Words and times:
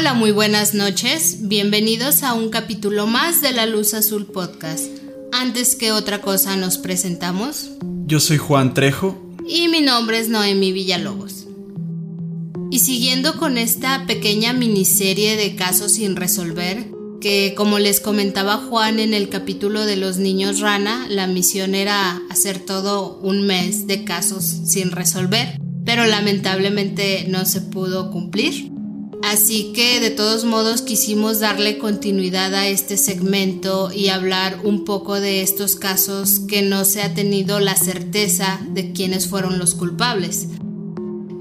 Hola, 0.00 0.14
muy 0.14 0.30
buenas 0.30 0.72
noches. 0.72 1.46
Bienvenidos 1.46 2.22
a 2.22 2.32
un 2.32 2.48
capítulo 2.48 3.06
más 3.06 3.42
de 3.42 3.52
La 3.52 3.66
Luz 3.66 3.92
Azul 3.92 4.24
Podcast. 4.24 4.86
Antes 5.30 5.76
que 5.76 5.92
otra 5.92 6.22
cosa 6.22 6.56
nos 6.56 6.78
presentamos. 6.78 7.72
Yo 8.06 8.18
soy 8.18 8.38
Juan 8.38 8.72
Trejo. 8.72 9.20
Y 9.46 9.68
mi 9.68 9.82
nombre 9.82 10.18
es 10.18 10.30
Noemi 10.30 10.72
Villalobos. 10.72 11.46
Y 12.70 12.78
siguiendo 12.78 13.36
con 13.36 13.58
esta 13.58 14.06
pequeña 14.06 14.54
miniserie 14.54 15.36
de 15.36 15.54
casos 15.54 15.92
sin 15.92 16.16
resolver, 16.16 16.86
que 17.20 17.52
como 17.54 17.78
les 17.78 18.00
comentaba 18.00 18.56
Juan 18.56 19.00
en 19.00 19.12
el 19.12 19.28
capítulo 19.28 19.84
de 19.84 19.98
los 19.98 20.16
niños 20.16 20.60
rana, 20.60 21.08
la 21.10 21.26
misión 21.26 21.74
era 21.74 22.22
hacer 22.30 22.58
todo 22.58 23.18
un 23.18 23.46
mes 23.46 23.86
de 23.86 24.04
casos 24.04 24.44
sin 24.64 24.92
resolver, 24.92 25.60
pero 25.84 26.06
lamentablemente 26.06 27.26
no 27.28 27.44
se 27.44 27.60
pudo 27.60 28.10
cumplir. 28.10 28.79
Así 29.22 29.72
que 29.74 30.00
de 30.00 30.10
todos 30.10 30.44
modos 30.44 30.82
quisimos 30.82 31.40
darle 31.40 31.78
continuidad 31.78 32.54
a 32.54 32.68
este 32.68 32.96
segmento 32.96 33.90
y 33.92 34.08
hablar 34.08 34.60
un 34.64 34.84
poco 34.84 35.20
de 35.20 35.42
estos 35.42 35.76
casos 35.76 36.40
que 36.48 36.62
no 36.62 36.84
se 36.84 37.02
ha 37.02 37.14
tenido 37.14 37.60
la 37.60 37.76
certeza 37.76 38.60
de 38.70 38.92
quiénes 38.92 39.28
fueron 39.28 39.58
los 39.58 39.74
culpables. 39.74 40.48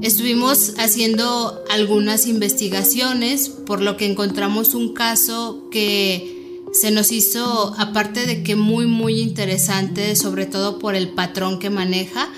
Estuvimos 0.02 0.73
haciendo 0.77 1.63
algunas 1.69 2.27
investigaciones, 2.27 3.50
por 3.50 3.81
lo 3.81 3.97
que 3.97 4.05
encontramos 4.05 4.73
un 4.73 4.94
caso 4.94 5.67
que 5.72 6.61
se 6.72 6.91
nos 6.91 7.11
hizo, 7.11 7.73
aparte 7.77 8.25
de 8.25 8.44
que 8.44 8.55
muy 8.55 8.85
muy 8.85 9.19
interesante, 9.19 10.16
sobre 10.16 10.45
todo 10.45 10.80
por 10.80 10.95
el 10.95 11.09
patrón 11.09 11.59
que 11.59 11.69
maneja, 11.69 12.30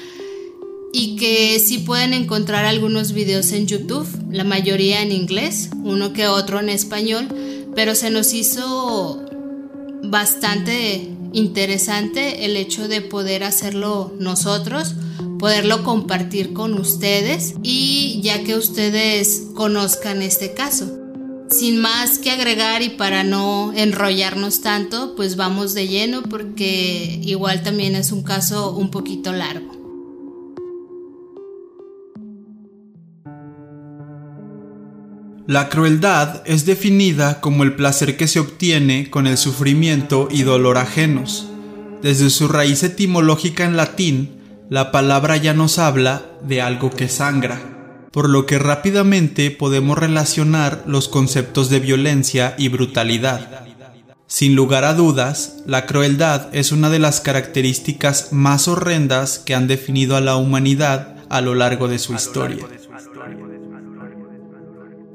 y 0.94 1.16
que 1.16 1.60
sí 1.60 1.80
pueden 1.80 2.14
encontrar 2.14 2.66
algunos 2.66 3.14
videos 3.14 3.52
en 3.52 3.68
YouTube, 3.68 4.08
la 4.30 4.44
mayoría 4.44 5.02
en 5.02 5.12
inglés, 5.12 5.70
uno 5.84 6.14
que 6.14 6.28
otro 6.28 6.60
en 6.60 6.70
español, 6.70 7.28
pero 7.76 7.96
se 7.96 8.10
nos 8.10 8.34
hizo 8.34 9.26
bastante 10.04 11.10
interesante 11.34 12.46
el 12.46 12.58
hecho 12.58 12.88
de 12.88 13.02
poder 13.02 13.44
hacerlo 13.44 14.14
nosotros, 14.20 14.96
poderlo 15.40 15.84
compartir 15.84 16.54
con 16.54 16.74
ustedes 16.78 17.56
y 17.64 18.20
ya 18.22 18.44
que 18.44 18.56
ustedes 18.56 19.44
conozcan 19.56 20.22
este 20.22 20.54
caso. 20.54 20.98
Sin 21.50 21.80
más 21.80 22.18
que 22.18 22.32
agregar 22.32 22.82
y 22.82 22.90
para 22.90 23.24
no 23.24 23.74
enrollarnos 23.76 24.62
tanto, 24.62 25.16
pues 25.16 25.36
vamos 25.36 25.74
de 25.74 25.88
lleno 25.88 26.24
porque 26.24 27.20
igual 27.24 27.62
también 27.62 27.96
es 27.96 28.12
un 28.12 28.24
caso 28.24 28.76
un 28.76 28.90
poquito 28.90 29.34
largo. 29.34 29.81
La 35.48 35.70
crueldad 35.70 36.44
es 36.46 36.68
definida 36.68 37.42
como 37.42 37.64
el 37.64 37.76
placer 37.76 38.16
que 38.16 38.28
se 38.28 38.40
obtiene 38.40 39.10
con 39.10 39.26
el 39.26 39.38
sufrimiento 39.38 40.28
y 40.30 40.44
dolor 40.44 40.78
ajenos. 40.78 41.48
Desde 42.04 42.30
su 42.30 42.48
raíz 42.48 42.84
etimológica 42.84 43.66
en 43.66 43.76
latín, 43.76 44.40
la 44.70 44.92
palabra 44.92 45.38
ya 45.38 45.56
nos 45.56 45.80
habla 45.80 46.22
de 46.44 46.62
algo 46.62 46.92
que 46.92 47.10
sangra, 47.10 47.60
por 48.12 48.30
lo 48.30 48.46
que 48.46 48.60
rápidamente 48.60 49.50
podemos 49.50 49.98
relacionar 49.98 50.84
los 50.86 51.10
conceptos 51.10 51.70
de 51.70 51.80
violencia 51.80 52.54
y 52.60 52.70
brutalidad. 52.70 53.66
Sin 54.28 54.56
lugar 54.56 54.86
a 54.86 54.94
dudas, 54.94 55.58
la 55.66 55.88
crueldad 55.88 56.50
es 56.54 56.72
una 56.72 56.92
de 56.92 57.00
las 57.00 57.20
características 57.20 58.32
más 58.32 58.68
horrendas 58.68 59.40
que 59.40 59.56
han 59.56 59.68
definido 59.68 60.16
a 60.16 60.22
la 60.22 60.36
humanidad 60.36 61.16
a 61.30 61.42
lo 61.42 61.56
largo 61.56 61.88
de 61.88 61.98
su 61.98 62.14
historia 62.14 62.66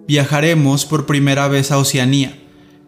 viajaremos 0.07 0.87
por 0.87 1.07
primera 1.07 1.49
vez 1.49 1.73
a 1.73 1.79
Oceanía, 1.79 2.39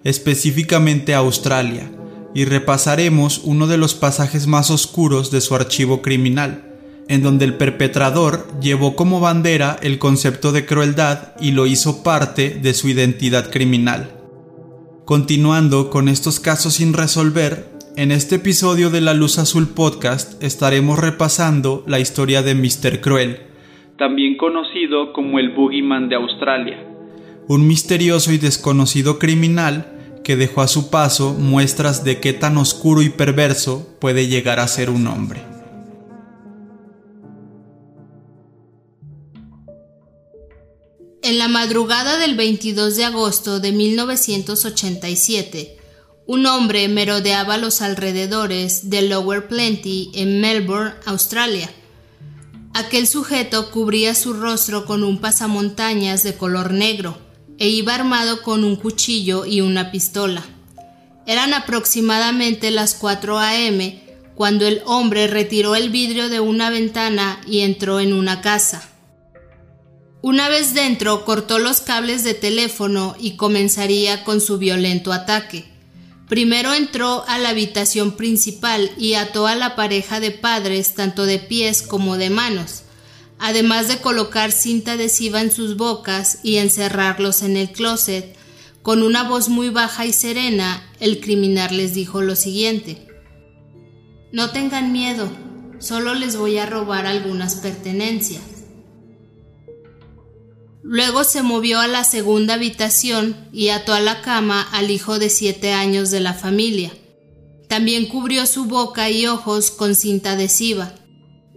específicamente 0.04 1.14
a 1.14 1.18
Australia, 1.18 1.90
y 2.34 2.44
repasaremos 2.44 3.40
uno 3.44 3.66
de 3.66 3.78
los 3.78 3.94
pasajes 3.94 4.46
más 4.46 4.70
oscuros 4.70 5.30
de 5.30 5.40
su 5.40 5.54
archivo 5.54 6.02
criminal, 6.02 6.64
en 7.08 7.22
donde 7.22 7.46
el 7.46 7.54
perpetrador 7.54 8.46
llevó 8.60 8.94
como 8.94 9.18
bandera 9.18 9.76
el 9.82 9.98
concepto 9.98 10.52
de 10.52 10.66
crueldad 10.66 11.32
y 11.40 11.52
lo 11.52 11.66
hizo 11.66 12.02
parte 12.02 12.50
de 12.50 12.74
su 12.74 12.88
identidad 12.88 13.50
criminal. 13.50 14.12
Continuando 15.04 15.88
con 15.90 16.08
estos 16.08 16.38
casos 16.38 16.74
sin 16.74 16.92
resolver, 16.92 17.66
en 17.96 18.12
este 18.12 18.36
episodio 18.36 18.90
de 18.90 19.00
La 19.00 19.14
Luz 19.14 19.38
Azul 19.38 19.68
Podcast 19.68 20.40
estaremos 20.42 20.98
repasando 20.98 21.82
la 21.86 21.98
historia 21.98 22.42
de 22.42 22.54
Mr. 22.54 23.00
Cruel, 23.00 23.40
también 23.96 24.36
conocido 24.36 25.12
como 25.12 25.40
el 25.40 25.50
Boogeyman 25.50 26.08
de 26.08 26.14
Australia 26.14 26.87
un 27.48 27.66
misterioso 27.66 28.30
y 28.30 28.38
desconocido 28.38 29.18
criminal 29.18 30.20
que 30.22 30.36
dejó 30.36 30.60
a 30.60 30.68
su 30.68 30.90
paso 30.90 31.32
muestras 31.32 32.04
de 32.04 32.20
qué 32.20 32.34
tan 32.34 32.58
oscuro 32.58 33.00
y 33.00 33.08
perverso 33.08 33.96
puede 34.00 34.28
llegar 34.28 34.60
a 34.60 34.68
ser 34.68 34.90
un 34.90 35.06
hombre. 35.06 35.42
En 41.22 41.38
la 41.38 41.48
madrugada 41.48 42.18
del 42.18 42.36
22 42.36 42.96
de 42.96 43.04
agosto 43.06 43.60
de 43.60 43.72
1987, 43.72 45.78
un 46.26 46.44
hombre 46.44 46.86
merodeaba 46.88 47.56
los 47.56 47.80
alrededores 47.80 48.90
de 48.90 49.02
Lower 49.02 49.48
Plenty 49.48 50.10
en 50.14 50.42
Melbourne, 50.42 50.92
Australia. 51.06 51.70
Aquel 52.74 53.06
sujeto 53.06 53.70
cubría 53.70 54.14
su 54.14 54.34
rostro 54.34 54.84
con 54.84 55.02
un 55.02 55.18
pasamontañas 55.18 56.22
de 56.22 56.34
color 56.34 56.72
negro 56.72 57.27
e 57.58 57.68
iba 57.68 57.94
armado 57.94 58.42
con 58.42 58.64
un 58.64 58.76
cuchillo 58.76 59.44
y 59.44 59.60
una 59.60 59.90
pistola. 59.90 60.44
Eran 61.26 61.52
aproximadamente 61.52 62.70
las 62.70 62.94
4 62.94 63.38
a.m. 63.38 64.00
cuando 64.34 64.66
el 64.66 64.80
hombre 64.86 65.26
retiró 65.26 65.74
el 65.74 65.90
vidrio 65.90 66.28
de 66.28 66.40
una 66.40 66.70
ventana 66.70 67.40
y 67.46 67.60
entró 67.60 68.00
en 68.00 68.12
una 68.12 68.40
casa. 68.40 68.88
Una 70.22 70.48
vez 70.48 70.74
dentro, 70.74 71.24
cortó 71.24 71.58
los 71.58 71.80
cables 71.80 72.24
de 72.24 72.34
teléfono 72.34 73.14
y 73.18 73.36
comenzaría 73.36 74.24
con 74.24 74.40
su 74.40 74.58
violento 74.58 75.12
ataque. 75.12 75.64
Primero 76.28 76.74
entró 76.74 77.24
a 77.26 77.38
la 77.38 77.50
habitación 77.50 78.12
principal 78.12 78.90
y 78.98 79.14
ató 79.14 79.46
a 79.46 79.54
la 79.54 79.76
pareja 79.76 80.20
de 80.20 80.30
padres 80.30 80.94
tanto 80.94 81.24
de 81.24 81.38
pies 81.38 81.82
como 81.82 82.16
de 82.16 82.30
manos 82.30 82.82
además 83.38 83.88
de 83.88 83.98
colocar 83.98 84.52
cinta 84.52 84.92
adhesiva 84.92 85.40
en 85.40 85.52
sus 85.52 85.76
bocas 85.76 86.40
y 86.42 86.56
encerrarlos 86.56 87.42
en 87.42 87.56
el 87.56 87.70
closet. 87.70 88.36
Con 88.82 89.02
una 89.02 89.28
voz 89.28 89.48
muy 89.48 89.70
baja 89.70 90.06
y 90.06 90.12
serena, 90.12 90.90
el 91.00 91.20
criminal 91.20 91.76
les 91.76 91.94
dijo 91.94 92.22
lo 92.22 92.36
siguiente. 92.36 93.06
No 94.32 94.50
tengan 94.50 94.92
miedo, 94.92 95.28
solo 95.78 96.14
les 96.14 96.36
voy 96.36 96.58
a 96.58 96.66
robar 96.66 97.06
algunas 97.06 97.56
pertenencias. 97.56 98.42
Luego 100.82 101.24
se 101.24 101.42
movió 101.42 101.80
a 101.80 101.86
la 101.86 102.02
segunda 102.02 102.54
habitación 102.54 103.36
y 103.52 103.68
ató 103.68 103.92
a 103.92 104.00
la 104.00 104.22
cama 104.22 104.62
al 104.62 104.90
hijo 104.90 105.18
de 105.18 105.28
siete 105.28 105.72
años 105.72 106.10
de 106.10 106.20
la 106.20 106.34
familia. 106.34 106.92
También 107.68 108.06
cubrió 108.06 108.46
su 108.46 108.64
boca 108.64 109.10
y 109.10 109.26
ojos 109.26 109.70
con 109.70 109.94
cinta 109.94 110.32
adhesiva. 110.32 110.94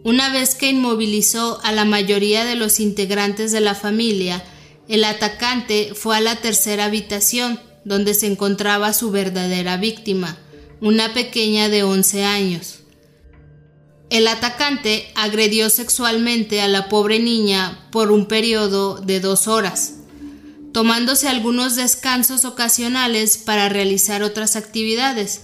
Una 0.03 0.31
vez 0.31 0.55
que 0.55 0.69
inmovilizó 0.69 1.59
a 1.63 1.71
la 1.71 1.85
mayoría 1.85 2.43
de 2.43 2.55
los 2.55 2.79
integrantes 2.79 3.51
de 3.51 3.61
la 3.61 3.75
familia, 3.75 4.43
el 4.87 5.03
atacante 5.03 5.93
fue 5.93 6.17
a 6.17 6.21
la 6.21 6.37
tercera 6.37 6.85
habitación, 6.85 7.59
donde 7.85 8.15
se 8.15 8.25
encontraba 8.25 8.93
su 8.93 9.11
verdadera 9.11 9.77
víctima, 9.77 10.37
una 10.81 11.13
pequeña 11.13 11.69
de 11.69 11.83
11 11.83 12.23
años. 12.23 12.79
El 14.09 14.27
atacante 14.27 15.11
agredió 15.13 15.69
sexualmente 15.69 16.61
a 16.61 16.67
la 16.67 16.89
pobre 16.89 17.19
niña 17.19 17.87
por 17.91 18.11
un 18.11 18.25
periodo 18.25 18.99
de 18.99 19.19
dos 19.19 19.47
horas, 19.47 19.93
tomándose 20.73 21.29
algunos 21.29 21.75
descansos 21.75 22.43
ocasionales 22.43 23.37
para 23.37 23.69
realizar 23.69 24.23
otras 24.23 24.55
actividades, 24.55 25.43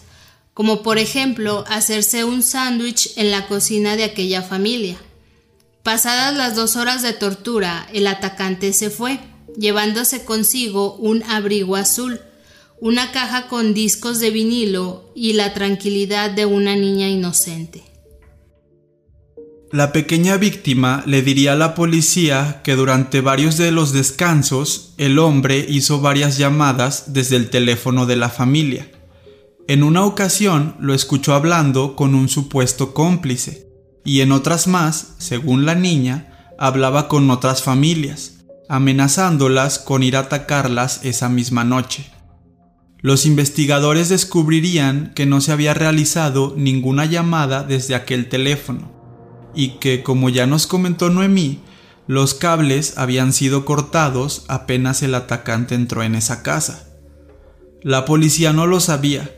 como 0.57 0.81
por 0.81 0.97
ejemplo 0.97 1.63
hacerse 1.67 2.23
un 2.23 2.41
sándwich 2.41 3.11
en 3.15 3.29
la 3.29 3.45
cocina 3.45 3.95
de 3.95 4.05
aquella 4.05 4.41
familia. 4.41 4.97
Pasadas 5.83 6.35
las 6.35 6.55
dos 6.55 6.77
horas 6.77 7.03
de 7.03 7.13
tortura, 7.13 7.87
el 7.93 8.07
atacante 8.07 8.73
se 8.73 8.89
fue, 8.89 9.19
llevándose 9.55 10.25
consigo 10.25 10.95
un 10.95 11.21
abrigo 11.21 11.75
azul, 11.75 12.21
una 12.81 13.11
caja 13.11 13.49
con 13.49 13.75
discos 13.75 14.19
de 14.19 14.31
vinilo 14.31 15.11
y 15.13 15.33
la 15.33 15.53
tranquilidad 15.53 16.31
de 16.31 16.47
una 16.47 16.75
niña 16.75 17.07
inocente. 17.07 17.83
La 19.71 19.91
pequeña 19.91 20.37
víctima 20.37 21.03
le 21.05 21.21
diría 21.21 21.53
a 21.53 21.55
la 21.55 21.75
policía 21.75 22.61
que 22.63 22.75
durante 22.75 23.21
varios 23.21 23.57
de 23.57 23.71
los 23.71 23.93
descansos 23.93 24.95
el 24.97 25.19
hombre 25.19 25.63
hizo 25.69 26.01
varias 26.01 26.39
llamadas 26.39 27.13
desde 27.13 27.35
el 27.35 27.51
teléfono 27.51 28.07
de 28.07 28.15
la 28.15 28.29
familia. 28.29 28.89
En 29.69 29.83
una 29.83 30.05
ocasión 30.05 30.75
lo 30.79 30.93
escuchó 30.93 31.33
hablando 31.33 31.97
con 31.97 32.15
un 32.15 32.29
supuesto 32.29 32.93
cómplice 32.93 33.67
y 34.05 34.21
en 34.21 34.31
otras 34.31 34.65
más, 34.65 35.15
según 35.17 35.65
la 35.65 35.75
niña, 35.75 36.53
hablaba 36.57 37.09
con 37.09 37.29
otras 37.29 37.63
familias, 37.63 38.45
amenazándolas 38.69 39.77
con 39.77 40.03
ir 40.03 40.15
a 40.15 40.21
atacarlas 40.21 41.01
esa 41.03 41.27
misma 41.27 41.65
noche. 41.65 42.09
Los 43.01 43.25
investigadores 43.25 44.07
descubrirían 44.07 45.11
que 45.13 45.25
no 45.25 45.41
se 45.41 45.51
había 45.51 45.73
realizado 45.73 46.53
ninguna 46.55 47.03
llamada 47.03 47.63
desde 47.63 47.93
aquel 47.93 48.29
teléfono 48.29 48.93
y 49.53 49.79
que, 49.79 50.01
como 50.01 50.29
ya 50.29 50.47
nos 50.47 50.65
comentó 50.65 51.09
Noemí, 51.09 51.59
los 52.07 52.33
cables 52.35 52.97
habían 52.97 53.33
sido 53.33 53.65
cortados 53.65 54.45
apenas 54.47 55.03
el 55.03 55.13
atacante 55.13 55.75
entró 55.75 56.03
en 56.03 56.15
esa 56.15 56.41
casa. 56.41 56.87
La 57.83 58.05
policía 58.05 58.53
no 58.53 58.65
lo 58.65 58.79
sabía, 58.79 59.29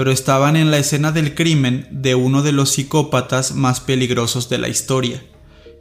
pero 0.00 0.12
estaban 0.12 0.56
en 0.56 0.70
la 0.70 0.78
escena 0.78 1.12
del 1.12 1.34
crimen 1.34 1.86
de 1.90 2.14
uno 2.14 2.40
de 2.40 2.52
los 2.52 2.70
psicópatas 2.70 3.54
más 3.54 3.80
peligrosos 3.80 4.48
de 4.48 4.56
la 4.56 4.70
historia, 4.70 5.22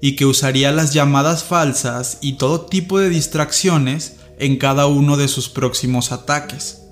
y 0.01 0.17
que 0.17 0.25
usaría 0.25 0.73
las 0.73 0.93
llamadas 0.93 1.45
falsas 1.45 2.19
y 2.21 2.37
todo 2.37 2.65
tipo 2.65 2.99
de 2.99 3.07
distracciones 3.07 4.21
en 4.37 4.57
cada 4.57 4.87
uno 4.87 5.15
de 5.15 5.29
sus 5.29 5.47
próximos 5.47 6.11
ataques. 6.11 6.85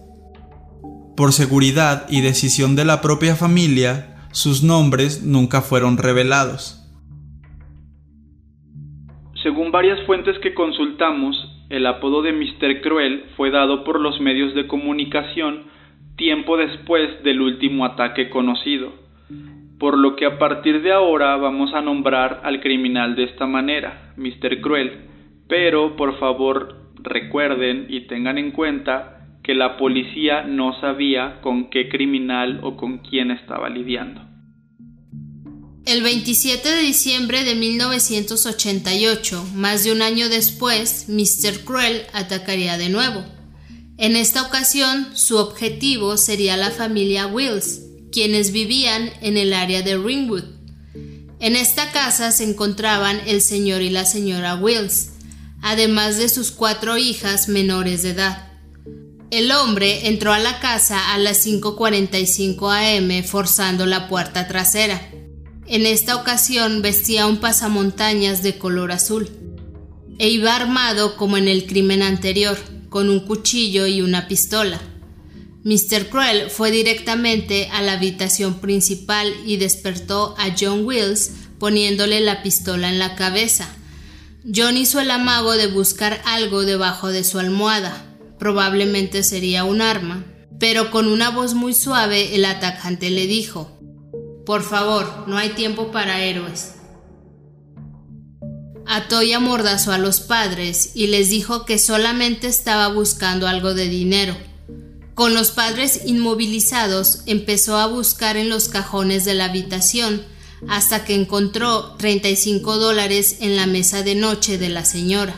Por 1.17 1.33
seguridad 1.33 2.05
y 2.07 2.21
decisión 2.21 2.77
de 2.77 2.85
la 2.85 3.01
propia 3.01 3.35
familia, 3.35 4.29
sus 4.31 4.63
nombres 4.63 5.21
nunca 5.21 5.61
fueron 5.61 5.97
revelados. 5.97 6.81
Según 9.43 9.73
varias 9.73 9.99
fuentes 10.05 10.39
que 10.41 10.53
consultamos, 10.53 11.35
el 11.69 11.87
apodo 11.87 12.21
de 12.21 12.31
Mr. 12.31 12.79
Cruel 12.81 13.25
fue 13.35 13.51
dado 13.51 13.83
por 13.83 13.99
los 13.99 14.17
medios 14.21 14.55
de 14.55 14.65
comunicación 14.65 15.75
tiempo 16.17 16.57
después 16.57 17.23
del 17.23 17.41
último 17.41 17.85
ataque 17.85 18.29
conocido, 18.29 18.91
por 19.79 19.97
lo 19.97 20.15
que 20.15 20.25
a 20.25 20.37
partir 20.37 20.81
de 20.81 20.91
ahora 20.91 21.37
vamos 21.37 21.73
a 21.73 21.81
nombrar 21.81 22.41
al 22.43 22.59
criminal 22.59 23.15
de 23.15 23.25
esta 23.25 23.45
manera, 23.45 24.13
Mr. 24.17 24.59
Cruel, 24.61 25.05
pero 25.47 25.95
por 25.95 26.19
favor 26.19 26.75
recuerden 26.95 27.85
y 27.89 28.01
tengan 28.07 28.37
en 28.37 28.51
cuenta 28.51 29.13
que 29.43 29.53
la 29.53 29.77
policía 29.77 30.43
no 30.43 30.77
sabía 30.81 31.39
con 31.41 31.69
qué 31.69 31.87
criminal 31.87 32.59
o 32.63 32.75
con 32.75 32.97
quién 32.97 33.31
estaba 33.31 33.69
lidiando. 33.69 34.21
El 35.85 36.01
27 36.03 36.67
de 36.67 36.81
diciembre 36.81 37.45
de 37.45 37.55
1988, 37.55 39.51
más 39.55 39.85
de 39.85 39.93
un 39.93 40.01
año 40.01 40.27
después, 40.27 41.07
Mr. 41.07 41.63
Cruel 41.63 42.01
atacaría 42.11 42.77
de 42.77 42.89
nuevo. 42.89 43.36
En 43.97 44.15
esta 44.15 44.43
ocasión, 44.43 45.07
su 45.15 45.37
objetivo 45.37 46.17
sería 46.17 46.55
la 46.55 46.69
familia 46.69 47.25
Wills, 47.25 47.81
quienes 48.11 48.51
vivían 48.51 49.09
en 49.21 49.37
el 49.37 49.53
área 49.53 49.81
de 49.81 49.97
Ringwood. 49.97 50.43
En 51.39 51.55
esta 51.55 51.91
casa 51.91 52.31
se 52.31 52.43
encontraban 52.43 53.19
el 53.25 53.41
señor 53.41 53.81
y 53.81 53.89
la 53.89 54.05
señora 54.05 54.55
Wills, 54.55 55.09
además 55.61 56.17
de 56.17 56.29
sus 56.29 56.51
cuatro 56.51 56.97
hijas 56.97 57.47
menores 57.47 58.03
de 58.03 58.11
edad. 58.11 58.47
El 59.31 59.51
hombre 59.51 60.07
entró 60.07 60.31
a 60.31 60.39
la 60.39 60.59
casa 60.59 61.13
a 61.13 61.17
las 61.17 61.45
5.45 61.45 62.97
am 62.97 63.23
forzando 63.25 63.85
la 63.85 64.07
puerta 64.07 64.47
trasera. 64.47 65.01
En 65.65 65.85
esta 65.85 66.15
ocasión 66.15 66.81
vestía 66.81 67.25
un 67.25 67.37
pasamontañas 67.37 68.41
de 68.41 68.57
color 68.57 68.91
azul 68.91 69.29
e 70.17 70.29
iba 70.29 70.55
armado 70.55 71.17
como 71.17 71.35
en 71.37 71.47
el 71.47 71.65
crimen 71.65 72.03
anterior, 72.03 72.57
con 72.89 73.09
un 73.09 73.21
cuchillo 73.21 73.87
y 73.87 74.01
una 74.01 74.27
pistola. 74.27 74.79
Mr. 75.63 76.07
Cruel 76.09 76.49
fue 76.49 76.71
directamente 76.71 77.69
a 77.73 77.81
la 77.81 77.93
habitación 77.93 78.61
principal 78.61 79.33
y 79.45 79.57
despertó 79.57 80.33
a 80.37 80.55
John 80.57 80.85
Wills 80.85 81.31
poniéndole 81.59 82.21
la 82.21 82.41
pistola 82.41 82.89
en 82.89 82.99
la 82.99 83.15
cabeza. 83.15 83.67
John 84.55 84.77
hizo 84.77 85.01
el 85.01 85.11
amago 85.11 85.53
de 85.53 85.67
buscar 85.67 86.21
algo 86.25 86.63
debajo 86.63 87.09
de 87.09 87.25
su 87.25 87.39
almohada, 87.39 88.05
probablemente 88.39 89.23
sería 89.23 89.65
un 89.65 89.81
arma, 89.81 90.23
pero 90.57 90.89
con 90.89 91.07
una 91.07 91.31
voz 91.31 91.53
muy 91.53 91.73
suave 91.73 92.33
el 92.33 92.45
atacante 92.45 93.09
le 93.09 93.27
dijo, 93.27 93.77
Por 94.45 94.63
favor, 94.63 95.25
no 95.27 95.37
hay 95.37 95.49
tiempo 95.49 95.91
para 95.91 96.23
héroes. 96.23 96.76
Ató 98.87 99.21
y 99.21 99.33
amordazó 99.33 99.91
a 99.91 99.97
los 99.97 100.21
padres 100.21 100.91
y 100.93 101.07
les 101.07 101.29
dijo 101.29 101.65
que 101.65 101.77
solamente 101.77 102.47
estaba 102.47 102.87
buscando 102.87 103.47
algo 103.47 103.73
de 103.73 103.89
dinero. 103.89 104.37
Con 105.13 105.33
los 105.33 105.51
padres 105.51 106.01
inmovilizados, 106.05 107.23
empezó 107.25 107.77
a 107.77 107.87
buscar 107.87 108.37
en 108.37 108.49
los 108.49 108.69
cajones 108.69 109.25
de 109.25 109.33
la 109.33 109.45
habitación 109.45 110.23
hasta 110.69 111.03
que 111.03 111.15
encontró 111.15 111.95
35 111.97 112.77
dólares 112.77 113.37
en 113.41 113.55
la 113.55 113.65
mesa 113.65 114.03
de 114.03 114.15
noche 114.15 114.57
de 114.57 114.69
la 114.69 114.85
señora. 114.85 115.35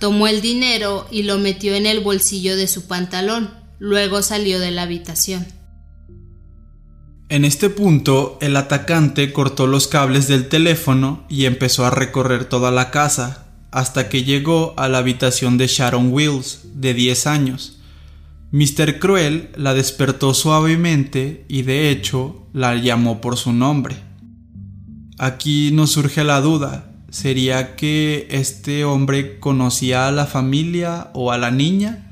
Tomó 0.00 0.26
el 0.26 0.40
dinero 0.40 1.06
y 1.10 1.24
lo 1.24 1.38
metió 1.38 1.74
en 1.74 1.86
el 1.86 2.00
bolsillo 2.00 2.56
de 2.56 2.66
su 2.66 2.86
pantalón. 2.86 3.52
Luego 3.78 4.22
salió 4.22 4.58
de 4.58 4.70
la 4.70 4.82
habitación. 4.82 5.46
En 7.30 7.44
este 7.44 7.70
punto, 7.70 8.38
el 8.40 8.56
atacante 8.56 9.32
cortó 9.32 9.68
los 9.68 9.86
cables 9.86 10.26
del 10.26 10.48
teléfono 10.48 11.22
y 11.28 11.44
empezó 11.44 11.86
a 11.86 11.90
recorrer 11.90 12.46
toda 12.46 12.72
la 12.72 12.90
casa, 12.90 13.46
hasta 13.70 14.08
que 14.08 14.24
llegó 14.24 14.74
a 14.76 14.88
la 14.88 14.98
habitación 14.98 15.56
de 15.56 15.68
Sharon 15.68 16.12
Wills, 16.12 16.62
de 16.74 16.92
10 16.92 17.28
años. 17.28 17.78
Mr. 18.50 18.98
Cruel 18.98 19.50
la 19.54 19.74
despertó 19.74 20.34
suavemente 20.34 21.44
y 21.46 21.62
de 21.62 21.90
hecho 21.90 22.48
la 22.52 22.74
llamó 22.74 23.20
por 23.20 23.36
su 23.36 23.52
nombre. 23.52 23.94
Aquí 25.16 25.70
nos 25.72 25.92
surge 25.92 26.24
la 26.24 26.40
duda, 26.40 26.90
sería 27.10 27.76
que 27.76 28.26
este 28.32 28.84
hombre 28.84 29.38
conocía 29.38 30.08
a 30.08 30.10
la 30.10 30.26
familia 30.26 31.10
o 31.14 31.30
a 31.30 31.38
la 31.38 31.52
niña 31.52 32.09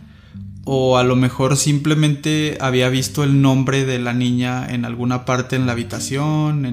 o 0.70 0.98
a 0.98 1.02
lo 1.02 1.16
mejor 1.16 1.56
simplemente 1.56 2.58
había 2.60 2.90
visto 2.90 3.24
el 3.24 3.40
nombre 3.40 3.86
de 3.86 3.98
la 3.98 4.12
niña 4.12 4.66
en 4.68 4.84
alguna 4.84 5.24
parte 5.24 5.56
en 5.56 5.64
la 5.64 5.72
habitación, 5.72 6.66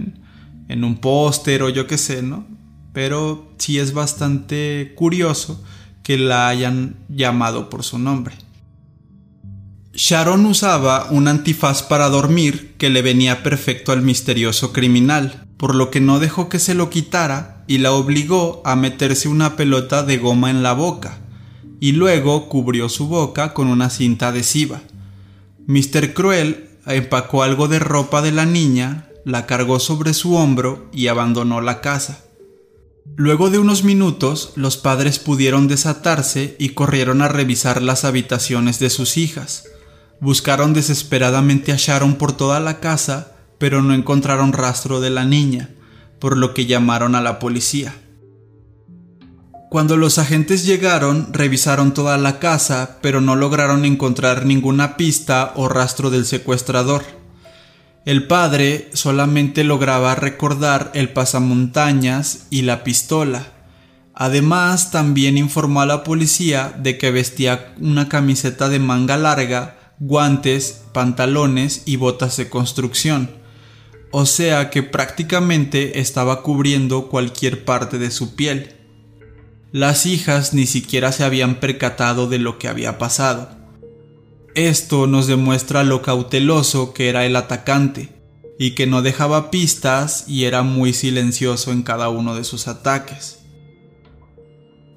en, 0.67 0.83
un 0.83 0.97
póster 0.97 1.63
o 1.63 1.69
yo 1.69 1.87
qué 1.87 1.97
sé, 1.97 2.21
¿no? 2.21 2.45
Pero 2.91 3.53
sí 3.57 3.79
es 3.79 3.93
bastante 3.93 4.91
curioso 4.97 5.63
que 6.03 6.17
la 6.17 6.49
hayan 6.49 6.97
llamado 7.07 7.69
por 7.69 7.83
su 7.85 7.97
nombre. 7.97 8.35
Sharon 9.93 10.45
usaba 10.45 11.07
un 11.09 11.29
antifaz 11.29 11.81
para 11.81 12.09
dormir 12.09 12.75
que 12.77 12.89
le 12.89 13.01
venía 13.01 13.43
perfecto 13.43 13.93
al 13.93 14.01
misterioso 14.01 14.73
criminal, 14.73 15.47
por 15.55 15.73
lo 15.73 15.89
que 15.89 16.01
no 16.01 16.19
dejó 16.19 16.49
que 16.49 16.59
se 16.59 16.73
lo 16.73 16.89
quitara 16.89 17.63
y 17.65 17.77
la 17.77 17.93
obligó 17.93 18.61
a 18.65 18.75
meterse 18.75 19.29
una 19.29 19.55
pelota 19.55 20.03
de 20.03 20.17
goma 20.17 20.49
en 20.49 20.63
la 20.63 20.73
boca, 20.73 21.19
y 21.85 21.91
luego 21.91 22.49
cubrió 22.49 22.89
su 22.89 23.07
boca 23.07 23.53
con 23.53 23.67
una 23.67 23.91
cinta 23.91 24.29
adhesiva. 24.29 24.81
Mr. 25.67 26.15
Cruel 26.15 26.67
empacó 26.87 27.43
algo 27.43 27.67
de 27.67 27.77
ropa 27.77 28.23
de 28.23 28.31
la 28.31 28.47
niña, 28.47 29.09
la 29.23 29.45
cargó 29.45 29.79
sobre 29.79 30.15
su 30.15 30.33
hombro 30.33 30.89
y 30.91 31.09
abandonó 31.09 31.61
la 31.61 31.81
casa. 31.81 32.23
Luego 33.15 33.51
de 33.51 33.59
unos 33.59 33.83
minutos, 33.83 34.53
los 34.55 34.77
padres 34.77 35.19
pudieron 35.19 35.67
desatarse 35.67 36.55
y 36.57 36.69
corrieron 36.69 37.21
a 37.21 37.27
revisar 37.27 37.83
las 37.83 38.03
habitaciones 38.03 38.79
de 38.79 38.89
sus 38.89 39.15
hijas. 39.15 39.65
Buscaron 40.19 40.73
desesperadamente 40.73 41.71
a 41.71 41.75
Sharon 41.77 42.15
por 42.15 42.31
toda 42.31 42.59
la 42.59 42.79
casa, 42.79 43.35
pero 43.59 43.83
no 43.83 43.93
encontraron 43.93 44.53
rastro 44.53 45.01
de 45.01 45.11
la 45.11 45.23
niña 45.23 45.69
por 46.17 46.35
lo 46.35 46.55
que 46.55 46.65
llamaron 46.65 47.13
a 47.13 47.21
la 47.21 47.37
policía. 47.37 47.93
Cuando 49.75 49.97
los 49.97 50.19
agentes 50.19 50.65
llegaron, 50.65 51.33
revisaron 51.33 51.93
toda 51.93 52.17
la 52.17 52.39
casa, 52.39 52.99
pero 53.01 53.19
no 53.19 53.35
lograron 53.35 53.83
encontrar 53.83 54.45
ninguna 54.45 54.95
pista 54.95 55.51
o 55.57 55.67
rastro 55.67 56.09
del 56.09 56.25
secuestrador. 56.25 57.03
El 58.05 58.25
padre 58.25 58.89
solamente 58.93 59.65
lograba 59.65 60.15
recordar 60.15 60.91
el 60.93 61.09
pasamontañas 61.09 62.47
y 62.49 62.61
la 62.61 62.85
pistola. 62.85 63.47
Además, 64.13 64.91
también 64.91 65.37
informó 65.37 65.81
a 65.81 65.85
la 65.85 66.05
policía 66.05 66.73
de 66.79 66.97
que 66.97 67.11
vestía 67.11 67.73
una 67.77 68.07
camiseta 68.07 68.69
de 68.69 68.79
manga 68.79 69.17
larga, 69.17 69.91
guantes, 69.99 70.83
pantalones 70.93 71.83
y 71.85 71.97
botas 71.97 72.37
de 72.37 72.47
construcción. 72.47 73.29
O 74.11 74.25
sea 74.25 74.69
que 74.69 74.83
prácticamente 74.83 75.99
estaba 75.99 76.43
cubriendo 76.43 77.09
cualquier 77.09 77.65
parte 77.65 77.97
de 77.97 78.09
su 78.09 78.37
piel. 78.37 78.74
Las 79.71 80.05
hijas 80.05 80.53
ni 80.53 80.65
siquiera 80.65 81.11
se 81.11 81.23
habían 81.23 81.59
percatado 81.59 82.27
de 82.27 82.39
lo 82.39 82.57
que 82.57 82.67
había 82.67 82.97
pasado. 82.97 83.49
Esto 84.53 85.07
nos 85.07 85.27
demuestra 85.27 85.83
lo 85.83 86.01
cauteloso 86.01 86.93
que 86.93 87.09
era 87.09 87.25
el 87.25 87.35
atacante, 87.35 88.15
y 88.57 88.71
que 88.71 88.87
no 88.87 89.01
dejaba 89.01 89.51
pistas 89.51 90.25
y 90.27 90.45
era 90.45 90.63
muy 90.63 90.93
silencioso 90.93 91.71
en 91.71 91.83
cada 91.83 92.09
uno 92.09 92.35
de 92.35 92.43
sus 92.43 92.67
ataques. 92.67 93.39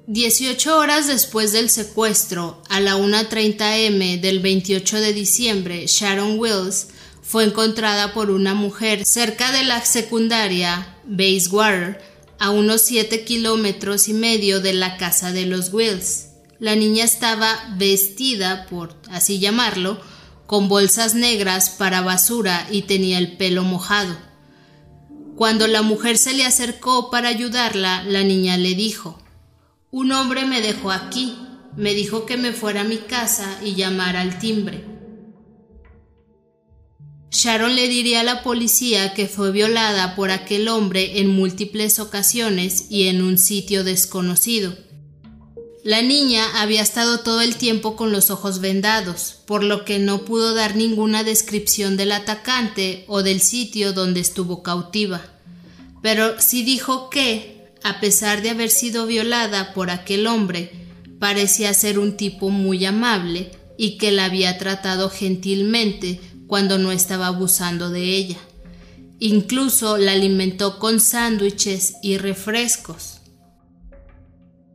18 0.07 0.77
horas 0.77 1.07
después 1.07 1.51
del 1.51 1.69
secuestro, 1.69 2.63
a 2.69 2.79
la 2.79 2.95
1.30 2.95 3.85
m 3.87 4.17
del 4.17 4.39
28 4.39 5.01
de 5.01 5.13
diciembre, 5.13 5.85
Sharon 5.85 6.39
Wills 6.39 6.87
fue 7.21 7.43
encontrada 7.43 8.13
por 8.13 8.31
una 8.31 8.55
mujer 8.55 9.05
cerca 9.05 9.51
de 9.51 9.63
la 9.63 9.85
secundaria 9.85 10.97
Bayswater, 11.05 12.01
a 12.39 12.49
unos 12.49 12.81
7 12.81 13.25
kilómetros 13.25 14.07
y 14.07 14.13
medio 14.13 14.61
de 14.61 14.73
la 14.73 14.97
casa 14.97 15.31
de 15.31 15.45
los 15.45 15.73
Wills. 15.73 16.29
La 16.59 16.75
niña 16.75 17.03
estaba 17.03 17.73
vestida, 17.77 18.65
por 18.69 18.95
así 19.11 19.39
llamarlo, 19.39 19.99
con 20.45 20.67
bolsas 20.67 21.15
negras 21.15 21.69
para 21.69 22.01
basura 22.01 22.67
y 22.71 22.83
tenía 22.83 23.17
el 23.17 23.37
pelo 23.37 23.63
mojado. 23.63 24.17
Cuando 25.35 25.67
la 25.67 25.83
mujer 25.83 26.17
se 26.17 26.33
le 26.33 26.45
acercó 26.45 27.11
para 27.11 27.29
ayudarla, 27.29 28.03
la 28.03 28.23
niña 28.23 28.57
le 28.57 28.75
dijo 28.75 29.21
Un 29.91 30.11
hombre 30.11 30.45
me 30.45 30.59
dejó 30.59 30.91
aquí, 30.91 31.37
me 31.77 31.93
dijo 31.93 32.25
que 32.25 32.35
me 32.35 32.51
fuera 32.51 32.81
a 32.81 32.85
mi 32.85 32.97
casa 32.97 33.59
y 33.63 33.75
llamara 33.75 34.21
al 34.21 34.39
timbre. 34.39 34.88
Sharon 37.31 37.75
le 37.75 37.87
diría 37.87 38.21
a 38.21 38.23
la 38.23 38.41
policía 38.41 39.13
que 39.13 39.27
fue 39.27 39.51
violada 39.51 40.15
por 40.15 40.31
aquel 40.31 40.67
hombre 40.67 41.19
en 41.19 41.27
múltiples 41.27 41.99
ocasiones 41.99 42.85
y 42.89 43.07
en 43.07 43.21
un 43.21 43.37
sitio 43.37 43.83
desconocido. 43.83 44.75
La 45.83 46.01
niña 46.01 46.43
había 46.61 46.81
estado 46.81 47.21
todo 47.21 47.41
el 47.41 47.55
tiempo 47.55 47.95
con 47.95 48.11
los 48.11 48.31
ojos 48.31 48.59
vendados, 48.59 49.37
por 49.45 49.63
lo 49.63 49.85
que 49.85 49.99
no 49.99 50.25
pudo 50.25 50.53
dar 50.53 50.75
ninguna 50.75 51.23
descripción 51.23 51.97
del 51.97 52.11
atacante 52.11 53.05
o 53.07 53.23
del 53.23 53.39
sitio 53.39 53.93
donde 53.93 54.19
estuvo 54.19 54.61
cautiva. 54.61 55.21
Pero 56.01 56.39
sí 56.41 56.63
dijo 56.63 57.09
que, 57.09 57.71
a 57.83 57.99
pesar 58.01 58.41
de 58.41 58.49
haber 58.49 58.69
sido 58.71 59.05
violada 59.05 59.73
por 59.73 59.89
aquel 59.89 60.27
hombre, 60.27 60.71
parecía 61.19 61.73
ser 61.73 61.99
un 61.99 62.17
tipo 62.17 62.49
muy 62.49 62.85
amable 62.85 63.51
y 63.77 63.97
que 63.97 64.11
la 64.11 64.25
había 64.25 64.57
tratado 64.57 65.09
gentilmente 65.09 66.19
cuando 66.49 66.79
no 66.79 66.91
estaba 66.91 67.27
abusando 67.27 67.91
de 67.91 68.15
ella. 68.15 68.37
Incluso 69.19 69.97
la 69.97 70.13
alimentó 70.13 70.79
con 70.79 70.99
sándwiches 70.99 71.93
y 72.01 72.17
refrescos. 72.17 73.19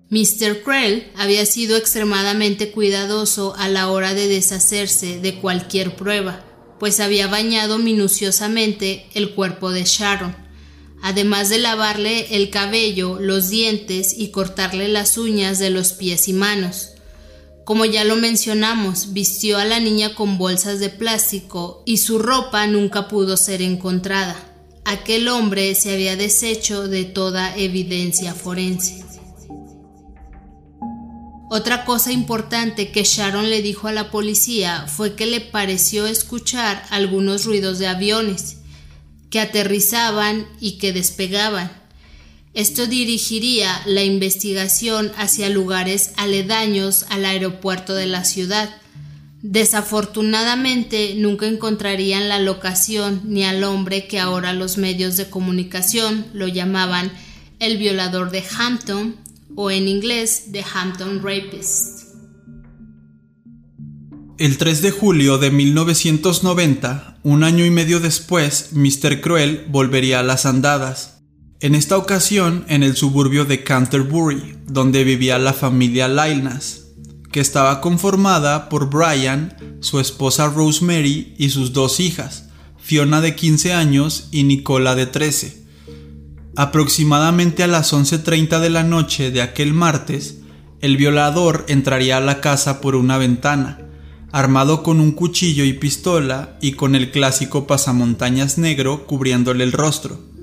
Mr. 0.08 0.62
Krell 0.62 1.10
había 1.16 1.44
sido 1.44 1.76
extremadamente 1.76 2.70
cuidadoso 2.70 3.56
a 3.58 3.68
la 3.68 3.90
hora 3.90 4.14
de 4.14 4.28
deshacerse 4.28 5.18
de 5.18 5.40
cualquier 5.40 5.96
prueba, 5.96 6.44
pues 6.78 7.00
había 7.00 7.26
bañado 7.26 7.78
minuciosamente 7.78 9.06
el 9.14 9.34
cuerpo 9.34 9.72
de 9.72 9.82
Sharon, 9.82 10.36
además 11.02 11.48
de 11.48 11.58
lavarle 11.58 12.36
el 12.36 12.50
cabello, 12.50 13.18
los 13.18 13.48
dientes 13.48 14.14
y 14.16 14.28
cortarle 14.28 14.86
las 14.86 15.18
uñas 15.18 15.58
de 15.58 15.70
los 15.70 15.92
pies 15.92 16.28
y 16.28 16.34
manos. 16.34 16.93
Como 17.64 17.86
ya 17.86 18.04
lo 18.04 18.16
mencionamos, 18.16 19.14
vistió 19.14 19.56
a 19.56 19.64
la 19.64 19.80
niña 19.80 20.14
con 20.14 20.36
bolsas 20.36 20.80
de 20.80 20.90
plástico 20.90 21.82
y 21.86 21.96
su 21.96 22.18
ropa 22.18 22.66
nunca 22.66 23.08
pudo 23.08 23.38
ser 23.38 23.62
encontrada. 23.62 24.36
Aquel 24.84 25.28
hombre 25.28 25.74
se 25.74 25.94
había 25.94 26.14
deshecho 26.14 26.88
de 26.88 27.04
toda 27.04 27.56
evidencia 27.56 28.34
forense. 28.34 29.02
Otra 31.48 31.86
cosa 31.86 32.12
importante 32.12 32.90
que 32.90 33.04
Sharon 33.04 33.48
le 33.48 33.62
dijo 33.62 33.88
a 33.88 33.92
la 33.92 34.10
policía 34.10 34.86
fue 34.86 35.14
que 35.14 35.24
le 35.24 35.40
pareció 35.40 36.06
escuchar 36.06 36.84
algunos 36.90 37.44
ruidos 37.46 37.78
de 37.78 37.86
aviones 37.86 38.58
que 39.30 39.40
aterrizaban 39.40 40.46
y 40.60 40.78
que 40.78 40.92
despegaban. 40.92 41.83
Esto 42.54 42.86
dirigiría 42.86 43.82
la 43.84 44.04
investigación 44.04 45.10
hacia 45.16 45.48
lugares 45.48 46.12
aledaños 46.16 47.04
al 47.08 47.24
aeropuerto 47.24 47.96
de 47.96 48.06
la 48.06 48.22
ciudad. 48.24 48.70
Desafortunadamente 49.42 51.16
nunca 51.16 51.46
encontrarían 51.48 52.28
la 52.28 52.38
locación 52.38 53.22
ni 53.24 53.42
al 53.42 53.64
hombre 53.64 54.06
que 54.06 54.20
ahora 54.20 54.52
los 54.52 54.78
medios 54.78 55.16
de 55.16 55.28
comunicación 55.28 56.26
lo 56.32 56.46
llamaban 56.46 57.12
el 57.58 57.76
violador 57.76 58.30
de 58.30 58.44
Hampton 58.56 59.16
o 59.56 59.72
en 59.72 59.88
inglés 59.88 60.44
The 60.52 60.64
Hampton 60.72 61.22
Rapist. 61.24 62.04
El 64.38 64.58
3 64.58 64.80
de 64.80 64.90
julio 64.92 65.38
de 65.38 65.50
1990, 65.50 67.18
un 67.24 67.42
año 67.42 67.64
y 67.64 67.70
medio 67.70 67.98
después, 67.98 68.70
Mr. 68.72 69.20
Cruel 69.20 69.64
volvería 69.68 70.20
a 70.20 70.22
las 70.22 70.46
andadas. 70.46 71.13
En 71.60 71.74
esta 71.74 71.96
ocasión 71.96 72.64
en 72.68 72.82
el 72.82 72.96
suburbio 72.96 73.44
de 73.44 73.62
Canterbury, 73.62 74.58
donde 74.66 75.04
vivía 75.04 75.38
la 75.38 75.52
familia 75.52 76.08
Lainas, 76.08 76.88
que 77.30 77.40
estaba 77.40 77.80
conformada 77.80 78.68
por 78.68 78.90
Brian, 78.90 79.56
su 79.80 80.00
esposa 80.00 80.48
Rosemary 80.48 81.34
y 81.38 81.50
sus 81.50 81.72
dos 81.72 82.00
hijas, 82.00 82.48
Fiona 82.78 83.22
de 83.22 83.34
15 83.34 83.72
años 83.72 84.28
y 84.30 84.42
Nicola 84.42 84.94
de 84.94 85.06
13. 85.06 85.64
Aproximadamente 86.54 87.62
a 87.62 87.66
las 87.66 87.94
11.30 87.94 88.60
de 88.60 88.70
la 88.70 88.82
noche 88.82 89.30
de 89.30 89.40
aquel 89.40 89.72
martes, 89.72 90.40
el 90.80 90.98
violador 90.98 91.64
entraría 91.68 92.18
a 92.18 92.20
la 92.20 92.42
casa 92.42 92.82
por 92.82 92.94
una 92.94 93.16
ventana, 93.16 93.78
armado 94.32 94.82
con 94.82 95.00
un 95.00 95.12
cuchillo 95.12 95.64
y 95.64 95.72
pistola 95.72 96.58
y 96.60 96.72
con 96.72 96.94
el 96.94 97.10
clásico 97.10 97.66
pasamontañas 97.66 98.58
negro 98.58 99.06
cubriéndole 99.06 99.64
el 99.64 99.72
rostro. 99.72 100.33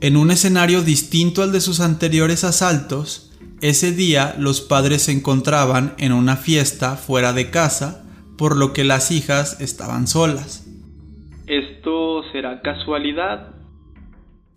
En 0.00 0.16
un 0.16 0.30
escenario 0.30 0.82
distinto 0.82 1.42
al 1.42 1.52
de 1.52 1.60
sus 1.60 1.80
anteriores 1.80 2.44
asaltos, 2.44 3.32
ese 3.60 3.92
día 3.92 4.36
los 4.38 4.60
padres 4.60 5.02
se 5.02 5.12
encontraban 5.12 5.94
en 5.98 6.12
una 6.12 6.36
fiesta 6.36 6.96
fuera 6.96 7.32
de 7.32 7.50
casa, 7.50 8.04
por 8.36 8.56
lo 8.56 8.72
que 8.72 8.84
las 8.84 9.10
hijas 9.10 9.60
estaban 9.60 10.06
solas. 10.06 10.64
¿Esto 11.46 12.22
será 12.32 12.60
casualidad 12.62 13.58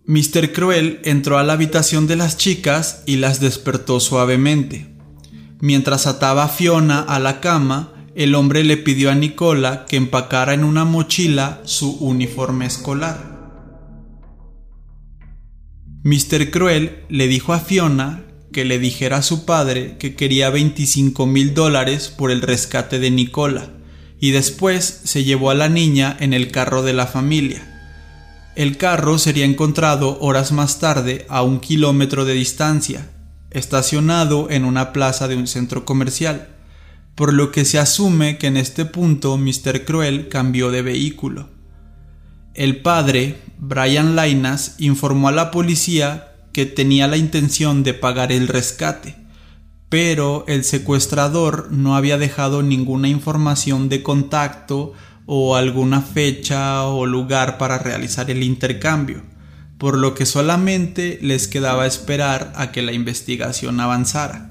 Mr. 0.06 0.52
Cruel 0.52 1.00
entró 1.04 1.38
a 1.38 1.44
la 1.44 1.54
habitación 1.54 2.08
de 2.08 2.16
las 2.16 2.38
chicas 2.38 3.04
y 3.06 3.18
las 3.18 3.40
despertó 3.40 4.00
suavemente. 4.00 4.88
Mientras 5.60 6.08
ataba 6.08 6.44
a 6.44 6.50
Fiona 6.50 7.00
a 7.00 7.20
la 7.20 7.40
cama, 7.40 7.94
el 8.16 8.36
hombre 8.36 8.64
le 8.64 8.78
pidió 8.78 9.12
a 9.12 9.16
Nicola 9.16 9.86
que 9.88 9.98
empacara 9.98 10.54
en 10.54 10.64
una 10.64 10.86
mochila 10.86 11.62
su 11.64 11.98
uniforme 12.00 12.66
escolar. 12.66 13.31
Mr. 16.03 16.50
Cruel 16.50 17.03
le 17.10 17.27
dijo 17.27 17.53
a 17.53 17.60
Fiona 17.60 18.24
que 18.51 18.65
le 18.65 18.79
dijera 18.79 19.17
a 19.17 19.22
su 19.22 19.46
padre 19.46 19.98
que 20.00 20.15
quería 20.15 20.50
25 20.50 21.27
mil 21.27 21.53
dólares 21.53 22.10
por 22.10 22.31
el 22.31 22.41
rescate 22.41 22.98
de 22.98 23.12
Nicola, 23.12 23.70
y 24.20 24.31
después 24.31 25.01
se 25.03 25.24
llevó 25.24 25.51
a 25.51 25.55
la 25.55 25.70
niña 25.70 26.17
en 26.20 26.34
el 26.34 26.51
carro 26.51 26.81
de 26.81 26.93
la 26.93 27.05
familia. 27.05 27.67
El 28.55 28.77
carro 28.77 29.20
sería 29.20 29.46
encontrado 29.46 30.17
horas 30.22 30.51
más 30.51 30.79
tarde 30.79 31.27
a 31.29 31.43
un 31.43 31.60
kilómetro 31.60 32.25
de 32.25 32.34
distancia, 32.34 33.08
estacionado 33.51 34.50
en 34.50 34.65
una 34.65 34.93
plaza 34.93 35.27
de 35.27 35.36
un 35.36 35.46
centro 35.46 35.86
comercial, 35.86 36.50
por 37.13 37.31
lo 37.31 37.51
que 37.51 37.63
se 37.63 37.77
asume 37.77 38.39
que 38.39 38.48
en 38.48 38.58
este 38.58 38.86
punto 38.86 39.38
Mr. 39.38 39.86
Cruel 39.86 40.29
cambió 40.29 40.72
de 40.72 40.81
vehículo. 40.81 41.61
El 42.53 42.81
padre, 42.81 43.39
Brian 43.60 44.17
Lainas, 44.17 44.75
informó 44.77 45.29
a 45.29 45.31
la 45.31 45.51
policía 45.51 46.34
que 46.51 46.65
tenía 46.65 47.08
la 47.08 47.15
intención 47.15 47.84
de 47.84 47.93
pagar 47.93 48.34
el 48.34 48.50
rescate, 48.50 49.15
pero 49.88 50.43
el 50.50 50.65
secuestrador 50.65 51.72
no 51.72 51.96
había 51.96 52.17
dejado 52.17 52.62
ninguna 52.62 53.08
información 53.08 53.88
de 53.88 54.03
contacto 54.03 54.91
o 55.25 55.55
alguna 55.55 56.01
fecha 56.01 56.84
o 56.84 57.05
lugar 57.05 57.58
para 57.58 57.77
realizar 57.77 58.29
el 58.29 58.43
intercambio, 58.43 59.22
por 59.77 59.98
lo 59.98 60.13
que 60.13 60.25
solamente 60.25 61.20
les 61.22 61.48
quedaba 61.48 61.88
esperar 61.88 62.51
a 62.58 62.74
que 62.74 62.81
la 62.81 62.91
investigación 62.91 63.79
avanzara. 63.79 64.50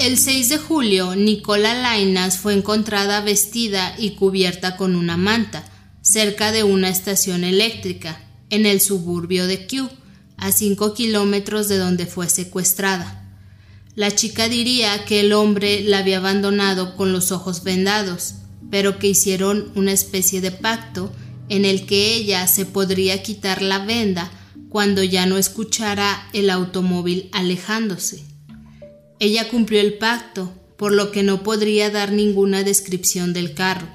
El 0.00 0.16
6 0.16 0.48
de 0.48 0.56
julio, 0.56 1.14
Nicola 1.14 1.74
Lainas 1.74 2.38
fue 2.38 2.54
encontrada 2.54 3.20
vestida 3.20 3.94
y 3.98 4.12
cubierta 4.12 4.78
con 4.78 4.96
una 4.96 5.18
manta 5.18 5.62
cerca 6.00 6.52
de 6.52 6.64
una 6.64 6.88
estación 6.88 7.44
eléctrica 7.44 8.18
en 8.48 8.64
el 8.64 8.80
suburbio 8.80 9.46
de 9.46 9.66
Kew, 9.66 9.90
a 10.38 10.52
5 10.52 10.94
kilómetros 10.94 11.68
de 11.68 11.76
donde 11.76 12.06
fue 12.06 12.30
secuestrada. 12.30 13.30
La 13.94 14.10
chica 14.14 14.48
diría 14.48 15.04
que 15.04 15.20
el 15.20 15.34
hombre 15.34 15.82
la 15.82 15.98
había 15.98 16.16
abandonado 16.16 16.96
con 16.96 17.12
los 17.12 17.30
ojos 17.30 17.62
vendados, 17.62 18.36
pero 18.70 18.98
que 18.98 19.08
hicieron 19.08 19.70
una 19.74 19.92
especie 19.92 20.40
de 20.40 20.50
pacto 20.50 21.12
en 21.50 21.66
el 21.66 21.84
que 21.84 22.14
ella 22.14 22.46
se 22.46 22.64
podría 22.64 23.22
quitar 23.22 23.60
la 23.60 23.84
venda 23.84 24.30
cuando 24.70 25.04
ya 25.04 25.26
no 25.26 25.36
escuchara 25.36 26.26
el 26.32 26.48
automóvil 26.48 27.28
alejándose. 27.32 28.29
Ella 29.20 29.50
cumplió 29.50 29.82
el 29.82 29.98
pacto, 29.98 30.50
por 30.78 30.92
lo 30.92 31.12
que 31.12 31.22
no 31.22 31.42
podría 31.42 31.90
dar 31.90 32.10
ninguna 32.10 32.62
descripción 32.62 33.34
del 33.34 33.52
carro. 33.52 33.86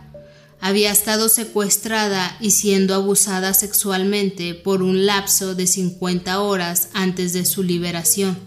Había 0.61 0.91
estado 0.91 1.29
secuestrada 1.29 2.37
y 2.39 2.51
siendo 2.51 2.93
abusada 2.93 3.55
sexualmente 3.55 4.53
por 4.53 4.83
un 4.83 5.07
lapso 5.07 5.55
de 5.55 5.65
50 5.65 6.39
horas 6.39 6.89
antes 6.93 7.33
de 7.33 7.43
su 7.43 7.63
liberación. 7.63 8.37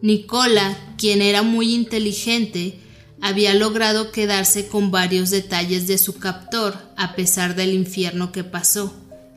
Nicola, 0.00 0.78
quien 0.96 1.20
era 1.20 1.42
muy 1.42 1.74
inteligente, 1.74 2.80
había 3.20 3.52
logrado 3.52 4.12
quedarse 4.12 4.68
con 4.68 4.90
varios 4.90 5.28
detalles 5.28 5.86
de 5.86 5.98
su 5.98 6.14
captor 6.14 6.74
a 6.96 7.14
pesar 7.14 7.54
del 7.54 7.74
infierno 7.74 8.32
que 8.32 8.44
pasó, 8.44 8.94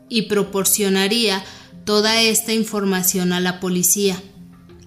y 0.08 0.24
proporcionaría 0.24 1.43
toda 1.84 2.22
esta 2.22 2.53
información 2.53 3.34
a 3.34 3.41
la 3.41 3.60
policía 3.60 4.22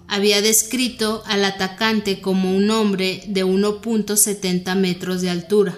había 0.07 0.41
descrito 0.41 1.23
al 1.25 1.45
atacante 1.45 2.21
como 2.21 2.55
un 2.55 2.69
hombre 2.69 3.23
de 3.27 3.45
1.70 3.45 4.75
metros 4.75 5.21
de 5.21 5.29
altura, 5.29 5.77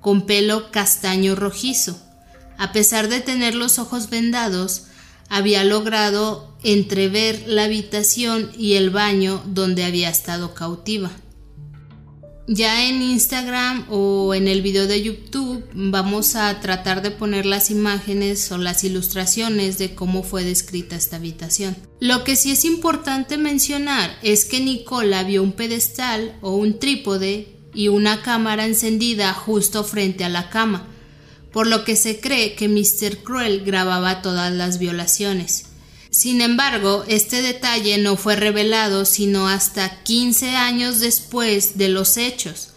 con 0.00 0.26
pelo 0.26 0.70
castaño 0.70 1.34
rojizo. 1.34 1.98
A 2.58 2.72
pesar 2.72 3.08
de 3.08 3.20
tener 3.20 3.54
los 3.54 3.78
ojos 3.78 4.10
vendados, 4.10 4.84
había 5.28 5.64
logrado 5.64 6.54
entrever 6.62 7.44
la 7.46 7.64
habitación 7.64 8.50
y 8.56 8.74
el 8.74 8.90
baño 8.90 9.42
donde 9.46 9.84
había 9.84 10.08
estado 10.08 10.54
cautiva. 10.54 11.10
Ya 12.46 12.86
en 12.86 13.00
Instagram 13.00 13.86
o 13.88 14.34
en 14.34 14.48
el 14.48 14.60
video 14.60 14.86
de 14.86 15.02
YouTube 15.02 15.64
vamos 15.72 16.36
a 16.36 16.60
tratar 16.60 17.00
de 17.00 17.10
poner 17.10 17.46
las 17.46 17.70
imágenes 17.70 18.52
o 18.52 18.58
las 18.58 18.84
ilustraciones 18.84 19.78
de 19.78 19.94
cómo 19.94 20.22
fue 20.22 20.44
descrita 20.44 20.94
esta 20.94 21.16
habitación. 21.16 21.74
Lo 22.00 22.22
que 22.22 22.36
sí 22.36 22.50
es 22.50 22.66
importante 22.66 23.38
mencionar 23.38 24.18
es 24.22 24.44
que 24.44 24.60
Nicola 24.60 25.24
vio 25.24 25.42
un 25.42 25.52
pedestal 25.52 26.36
o 26.42 26.54
un 26.54 26.78
trípode 26.78 27.48
y 27.72 27.88
una 27.88 28.20
cámara 28.20 28.66
encendida 28.66 29.32
justo 29.32 29.82
frente 29.82 30.22
a 30.22 30.28
la 30.28 30.50
cama, 30.50 30.86
por 31.50 31.66
lo 31.66 31.82
que 31.82 31.96
se 31.96 32.20
cree 32.20 32.56
que 32.56 32.68
Mr. 32.68 33.22
Cruel 33.22 33.64
grababa 33.64 34.20
todas 34.20 34.52
las 34.52 34.78
violaciones. 34.78 35.64
Sin 36.14 36.42
embargo, 36.42 37.04
este 37.08 37.42
detalle 37.42 37.98
no 37.98 38.16
fue 38.16 38.36
revelado 38.36 39.04
sino 39.04 39.48
hasta 39.48 40.04
15 40.04 40.50
años 40.50 41.00
después 41.00 41.76
de 41.76 41.88
los 41.88 42.18
hechos, 42.18 42.68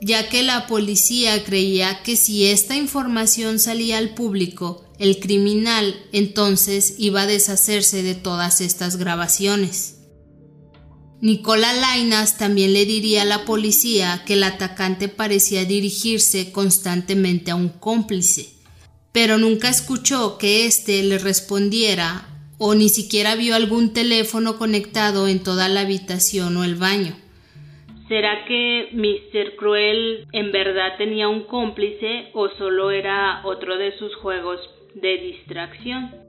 ya 0.00 0.28
que 0.28 0.44
la 0.44 0.68
policía 0.68 1.42
creía 1.42 2.04
que 2.04 2.14
si 2.14 2.46
esta 2.46 2.76
información 2.76 3.58
salía 3.58 3.98
al 3.98 4.14
público, 4.14 4.84
el 5.00 5.18
criminal 5.18 5.96
entonces 6.12 6.94
iba 6.98 7.22
a 7.22 7.26
deshacerse 7.26 8.04
de 8.04 8.14
todas 8.14 8.60
estas 8.60 8.94
grabaciones. 8.94 9.96
Nicola 11.20 11.72
Lainas 11.72 12.38
también 12.38 12.74
le 12.74 12.84
diría 12.86 13.22
a 13.22 13.24
la 13.24 13.44
policía 13.44 14.22
que 14.24 14.34
el 14.34 14.44
atacante 14.44 15.08
parecía 15.08 15.64
dirigirse 15.64 16.52
constantemente 16.52 17.50
a 17.50 17.56
un 17.56 17.70
cómplice, 17.70 18.50
pero 19.10 19.36
nunca 19.36 19.68
escuchó 19.68 20.38
que 20.38 20.64
éste 20.64 21.02
le 21.02 21.18
respondiera 21.18 22.27
o 22.58 22.74
ni 22.74 22.88
siquiera 22.88 23.36
vio 23.36 23.54
algún 23.54 23.92
teléfono 23.92 24.58
conectado 24.58 25.28
en 25.28 25.42
toda 25.42 25.68
la 25.68 25.80
habitación 25.80 26.56
o 26.56 26.64
el 26.64 26.74
baño. 26.74 27.16
¿Será 28.08 28.44
que 28.46 28.88
Mr. 28.92 29.56
Cruel 29.56 30.26
en 30.32 30.50
verdad 30.50 30.96
tenía 30.96 31.28
un 31.28 31.44
cómplice 31.44 32.30
o 32.32 32.48
solo 32.56 32.90
era 32.90 33.42
otro 33.44 33.76
de 33.76 33.96
sus 33.98 34.14
juegos 34.16 34.60
de 34.94 35.18
distracción? 35.18 36.28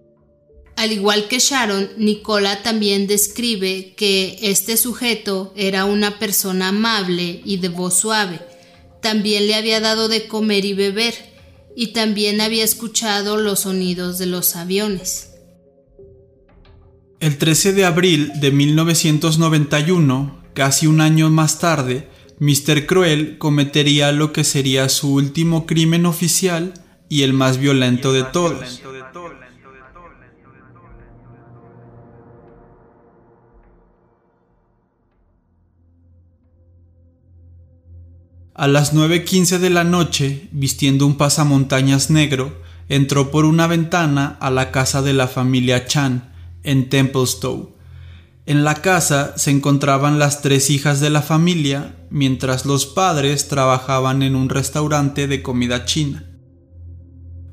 Al 0.76 0.92
igual 0.92 1.28
que 1.28 1.40
Sharon, 1.40 1.90
Nicola 1.98 2.64
también 2.64 3.08
describe 3.08 3.96
que 3.96 4.38
este 4.42 4.78
sujeto 4.78 5.54
era 5.56 5.86
una 5.86 6.20
persona 6.20 6.70
amable 6.70 7.42
y 7.44 7.58
de 7.58 7.70
voz 7.70 8.00
suave. 8.00 8.40
También 9.02 9.48
le 9.48 9.56
había 9.56 9.80
dado 9.80 10.10
de 10.10 10.28
comer 10.28 10.66
y 10.66 10.74
beber, 10.74 11.14
y 11.76 11.88
también 11.88 12.42
había 12.42 12.64
escuchado 12.64 13.38
los 13.38 13.62
sonidos 13.62 14.18
de 14.20 14.26
los 14.26 14.56
aviones. 14.56 15.29
El 17.20 17.38
13 17.38 17.74
de 17.74 17.84
abril 17.84 18.32
de 18.40 18.50
1991, 18.50 20.40
casi 20.54 20.88
un 20.88 21.02
año 21.02 21.30
más 21.30 21.60
tarde, 21.60 22.08
Mr. 22.40 22.86
Cruel 22.86 23.38
cometería 23.38 24.14
lo 24.14 24.32
que 24.32 24.46
sería 24.46 24.88
su 24.88 25.16
último 25.16 25.66
crimen 25.66 26.06
oficial 26.06 26.74
y 27.10 27.24
el 27.24 27.34
más 27.34 27.58
violento 27.58 28.14
de 28.14 28.24
todos. 28.24 28.82
A 38.54 38.68
las 38.70 38.94
9.15 38.94 39.58
de 39.58 39.70
la 39.70 39.84
noche, 39.84 40.48
vistiendo 40.54 41.06
un 41.06 41.18
pasamontañas 41.18 42.10
negro, 42.10 42.62
entró 42.88 43.30
por 43.30 43.44
una 43.44 43.68
ventana 43.68 44.38
a 44.40 44.50
la 44.50 44.72
casa 44.72 45.02
de 45.02 45.12
la 45.12 45.28
familia 45.28 45.86
Chan, 45.86 46.30
en 46.70 46.88
Templestowe. 46.88 47.74
En 48.46 48.64
la 48.64 48.76
casa 48.76 49.34
se 49.38 49.50
encontraban 49.50 50.20
las 50.20 50.42
tres 50.42 50.70
hijas 50.70 51.00
de 51.00 51.10
la 51.10 51.24
familia, 51.24 51.96
mientras 52.12 52.66
los 52.66 52.86
padres 52.86 53.48
trabajaban 53.48 54.22
en 54.22 54.36
un 54.36 54.50
restaurante 54.50 55.28
de 55.28 55.42
comida 55.42 55.86
china. 55.86 56.26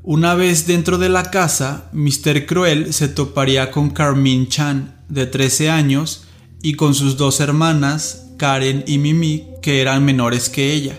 Una 0.03 0.35
vez 0.35 0.67
dentro 0.67 0.99
de 0.99 1.09
la 1.09 1.31
casa, 1.31 1.91
Mr. 1.93 2.47
Cruel 2.47 2.93
se 2.93 3.09
toparía 3.09 3.71
con 3.71 3.91
Carmine 3.91 4.49
Chan, 4.49 5.03
de 5.09 5.27
13 5.27 5.71
años, 5.71 6.25
y 6.63 6.75
con 6.75 6.95
sus 6.95 7.17
dos 7.17 7.41
hermanas, 7.41 8.33
Karen 8.37 8.85
y 8.87 8.99
Mimi, 8.99 9.49
que 9.63 9.81
eran 9.81 10.05
menores 10.05 10.51
que 10.51 10.75
ella. 10.75 10.99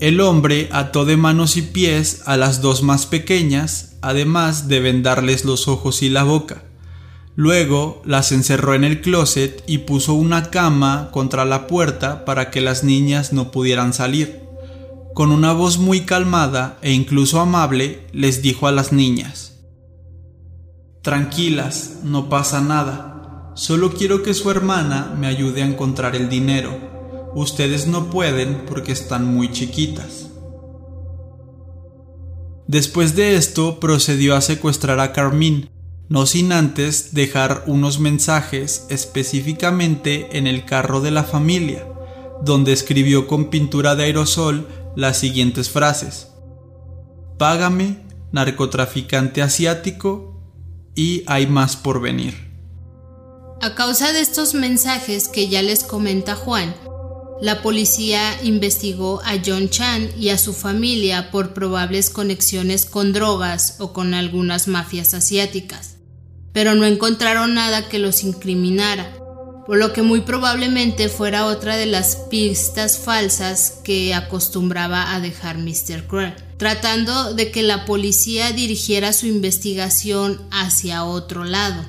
El 0.00 0.20
hombre 0.20 0.68
ató 0.72 1.06
de 1.06 1.16
manos 1.16 1.56
y 1.56 1.62
pies 1.62 2.22
a 2.26 2.36
las 2.36 2.60
dos 2.60 2.82
más 2.82 3.06
pequeñas, 3.06 3.96
además 4.02 4.68
de 4.68 4.80
vendarles 4.80 5.44
los 5.44 5.68
ojos 5.68 6.02
y 6.02 6.10
la 6.10 6.22
boca. 6.22 6.67
Luego 7.38 8.02
las 8.04 8.32
encerró 8.32 8.74
en 8.74 8.82
el 8.82 9.00
closet 9.00 9.62
y 9.68 9.78
puso 9.78 10.14
una 10.14 10.50
cama 10.50 11.10
contra 11.12 11.44
la 11.44 11.68
puerta 11.68 12.24
para 12.24 12.50
que 12.50 12.60
las 12.60 12.82
niñas 12.82 13.32
no 13.32 13.52
pudieran 13.52 13.92
salir. 13.92 14.40
Con 15.14 15.30
una 15.30 15.52
voz 15.52 15.78
muy 15.78 16.00
calmada 16.00 16.78
e 16.82 16.90
incluso 16.90 17.38
amable 17.38 18.00
les 18.12 18.42
dijo 18.42 18.66
a 18.66 18.72
las 18.72 18.92
niñas 18.92 19.60
Tranquilas, 21.02 22.00
no 22.02 22.28
pasa 22.28 22.60
nada. 22.60 23.52
Solo 23.54 23.92
quiero 23.92 24.24
que 24.24 24.34
su 24.34 24.50
hermana 24.50 25.14
me 25.16 25.28
ayude 25.28 25.62
a 25.62 25.66
encontrar 25.66 26.16
el 26.16 26.28
dinero. 26.28 26.76
Ustedes 27.36 27.86
no 27.86 28.10
pueden 28.10 28.64
porque 28.66 28.90
están 28.90 29.32
muy 29.32 29.52
chiquitas. 29.52 30.30
Después 32.66 33.14
de 33.14 33.36
esto 33.36 33.78
procedió 33.78 34.34
a 34.34 34.40
secuestrar 34.40 34.98
a 34.98 35.12
Carmine, 35.12 35.68
no 36.08 36.24
sin 36.24 36.52
antes 36.52 37.12
dejar 37.12 37.64
unos 37.66 37.98
mensajes 37.98 38.86
específicamente 38.88 40.38
en 40.38 40.46
el 40.46 40.64
carro 40.64 41.00
de 41.00 41.10
la 41.10 41.24
familia, 41.24 41.86
donde 42.42 42.72
escribió 42.72 43.26
con 43.26 43.50
pintura 43.50 43.94
de 43.94 44.04
aerosol 44.04 44.68
las 44.96 45.18
siguientes 45.18 45.68
frases. 45.68 46.28
Págame, 47.36 47.98
narcotraficante 48.32 49.42
asiático, 49.42 50.34
y 50.94 51.22
hay 51.26 51.46
más 51.46 51.76
por 51.76 52.00
venir. 52.00 52.48
A 53.60 53.74
causa 53.74 54.12
de 54.12 54.20
estos 54.20 54.54
mensajes 54.54 55.28
que 55.28 55.48
ya 55.48 55.62
les 55.62 55.84
comenta 55.84 56.34
Juan, 56.34 56.74
la 57.40 57.62
policía 57.62 58.20
investigó 58.42 59.20
a 59.24 59.34
John 59.44 59.68
Chan 59.68 60.10
y 60.18 60.30
a 60.30 60.38
su 60.38 60.54
familia 60.54 61.30
por 61.30 61.54
probables 61.54 62.10
conexiones 62.10 62.84
con 62.84 63.12
drogas 63.12 63.76
o 63.78 63.92
con 63.92 64.14
algunas 64.14 64.66
mafias 64.66 65.14
asiáticas 65.14 65.97
pero 66.58 66.74
no 66.74 66.86
encontraron 66.86 67.54
nada 67.54 67.88
que 67.88 68.00
los 68.00 68.24
incriminara, 68.24 69.16
por 69.64 69.78
lo 69.78 69.92
que 69.92 70.02
muy 70.02 70.22
probablemente 70.22 71.08
fuera 71.08 71.46
otra 71.46 71.76
de 71.76 71.86
las 71.86 72.16
pistas 72.30 72.98
falsas 72.98 73.78
que 73.84 74.12
acostumbraba 74.12 75.14
a 75.14 75.20
dejar 75.20 75.56
Mr. 75.56 76.08
Cruel. 76.08 76.34
tratando 76.56 77.32
de 77.32 77.52
que 77.52 77.62
la 77.62 77.84
policía 77.84 78.50
dirigiera 78.50 79.12
su 79.12 79.28
investigación 79.28 80.48
hacia 80.50 81.04
otro 81.04 81.44
lado. 81.44 81.86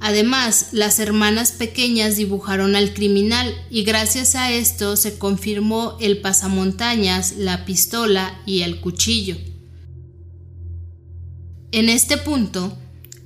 Además, 0.00 0.68
las 0.72 0.98
hermanas 0.98 1.52
pequeñas 1.52 2.16
dibujaron 2.16 2.76
al 2.76 2.94
criminal 2.94 3.54
y 3.68 3.84
gracias 3.84 4.34
a 4.34 4.50
esto 4.50 4.96
se 4.96 5.18
confirmó 5.18 5.98
el 6.00 6.22
pasamontañas, 6.22 7.32
la 7.36 7.66
pistola 7.66 8.40
y 8.46 8.62
el 8.62 8.80
cuchillo. 8.80 9.36
En 11.70 11.90
este 11.90 12.16
punto 12.16 12.78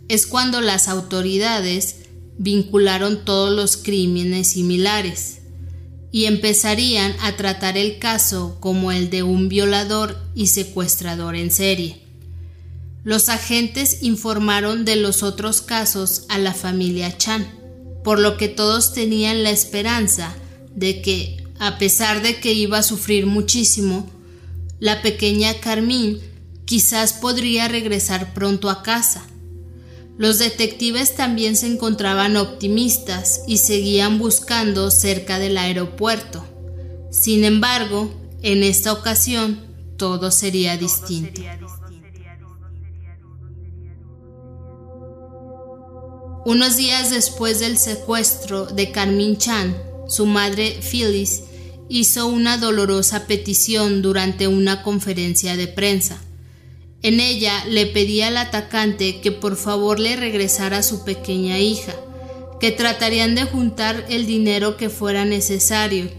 es 0.09 0.27
cuando 0.27 0.61
las 0.61 0.89
autoridades 0.89 1.97
vincularon 2.39 3.25
todos 3.25 3.55
los 3.55 3.77
crímenes 3.77 4.49
similares 4.49 5.39
y 6.11 6.25
empezarían 6.25 7.15
a 7.21 7.37
tratar 7.37 7.77
el 7.77 7.99
caso 7.99 8.57
como 8.61 8.93
el 8.93 9.11
de 9.11 9.23
un 9.23 9.49
violador 9.49 10.17
y 10.35 10.47
secuestrador 10.47 11.37
en 11.37 11.51
serie. 11.51 12.01
Los 13.05 13.29
agentes 13.29 14.03
informaron 14.03 14.85
de 14.85 14.97
los 14.97 15.23
otros 15.23 15.61
casos 15.61 16.25
a 16.29 16.39
la 16.39 16.55
familia 16.55 17.17
Chan, 17.17 17.47
por 18.05 18.19
lo 18.19 18.37
que 18.37 18.49
todos 18.49 18.93
tenían 18.95 19.43
la 19.43 19.51
esperanza 19.51 20.35
de 20.75 21.03
que, 21.03 21.45
a 21.59 21.79
pesar 21.79 22.23
de 22.23 22.41
que 22.41 22.53
iba 22.53 22.79
a 22.79 22.83
sufrir 22.83 23.27
muchísimo, 23.27 24.09
la 24.81 25.03
pequeña 25.03 25.55
Carmín 25.61 26.21
quizás 26.65 27.13
podría 27.13 27.69
regresar 27.69 28.33
pronto 28.35 28.71
a 28.71 28.83
casa. 28.83 29.25
Los 30.19 30.41
detectives 30.41 31.15
también 31.15 31.55
se 31.55 31.69
encontraban 31.69 32.37
optimistas 32.37 33.43
y 33.47 33.59
seguían 33.59 34.19
buscando 34.19 34.91
cerca 34.91 35.39
del 35.39 35.57
aeropuerto. 35.57 36.45
Sin 37.13 37.45
embargo, 37.45 38.13
en 38.43 38.65
esta 38.65 38.93
ocasión 38.93 39.61
todo 39.97 40.33
sería 40.33 40.77
distinto. 40.77 41.41
Unos 46.45 46.77
días 46.77 47.11
después 47.11 47.61
del 47.61 47.79
secuestro 47.79 48.67
de 48.67 48.91
Carmin 48.91 49.37
Chan, 49.37 49.77
su 50.09 50.27
madre 50.27 50.81
Phyllis 50.81 51.43
hizo 51.89 52.27
una 52.27 52.59
dolorosa 52.59 53.27
petición 53.27 54.03
durante 54.03 54.49
una 54.49 54.83
conferencia 54.83 55.57
de 55.57 55.69
prensa. 55.69 56.21
En 57.03 57.21
ella 57.21 57.65
le 57.67 57.87
pedía 57.87 58.29
al 58.29 58.37
atacante 58.37 59.21
que 59.21 59.33
por 59.33 59.57
favor 59.57 60.01
le 60.01 60.17
regresara 60.17 60.79
a 60.79 60.83
su 60.83 61.05
pequeña 61.05 61.59
hija, 61.59 61.95
que 62.61 62.73
tratarían 62.73 63.35
de 63.35 63.45
juntar 63.45 64.05
el 64.09 64.27
dinero 64.27 64.77
que 64.77 64.91
fuera 64.91 65.25
necesario. 65.25 66.11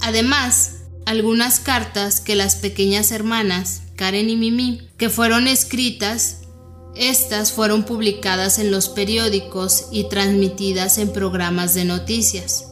Además, 0.00 0.82
algunas 1.06 1.60
cartas 1.60 2.20
que 2.20 2.36
las 2.36 2.56
pequeñas 2.56 3.10
hermanas, 3.10 3.82
Karen 3.96 4.28
y 4.28 4.36
Mimi, 4.36 4.88
que 4.98 5.08
fueron 5.08 5.48
escritas 5.48 6.42
estas 6.94 7.52
fueron 7.52 7.84
publicadas 7.84 8.58
en 8.58 8.70
los 8.70 8.90
periódicos 8.90 9.86
y 9.90 10.08
transmitidas 10.10 10.98
en 10.98 11.12
programas 11.12 11.72
de 11.74 11.86
noticias. 11.86 12.66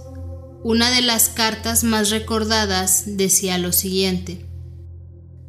Una 0.63 0.91
de 0.91 1.01
las 1.01 1.31
cartas 1.31 1.85
más 1.85 2.11
recordadas 2.11 3.05
decía 3.07 3.57
lo 3.57 3.73
siguiente. 3.73 4.45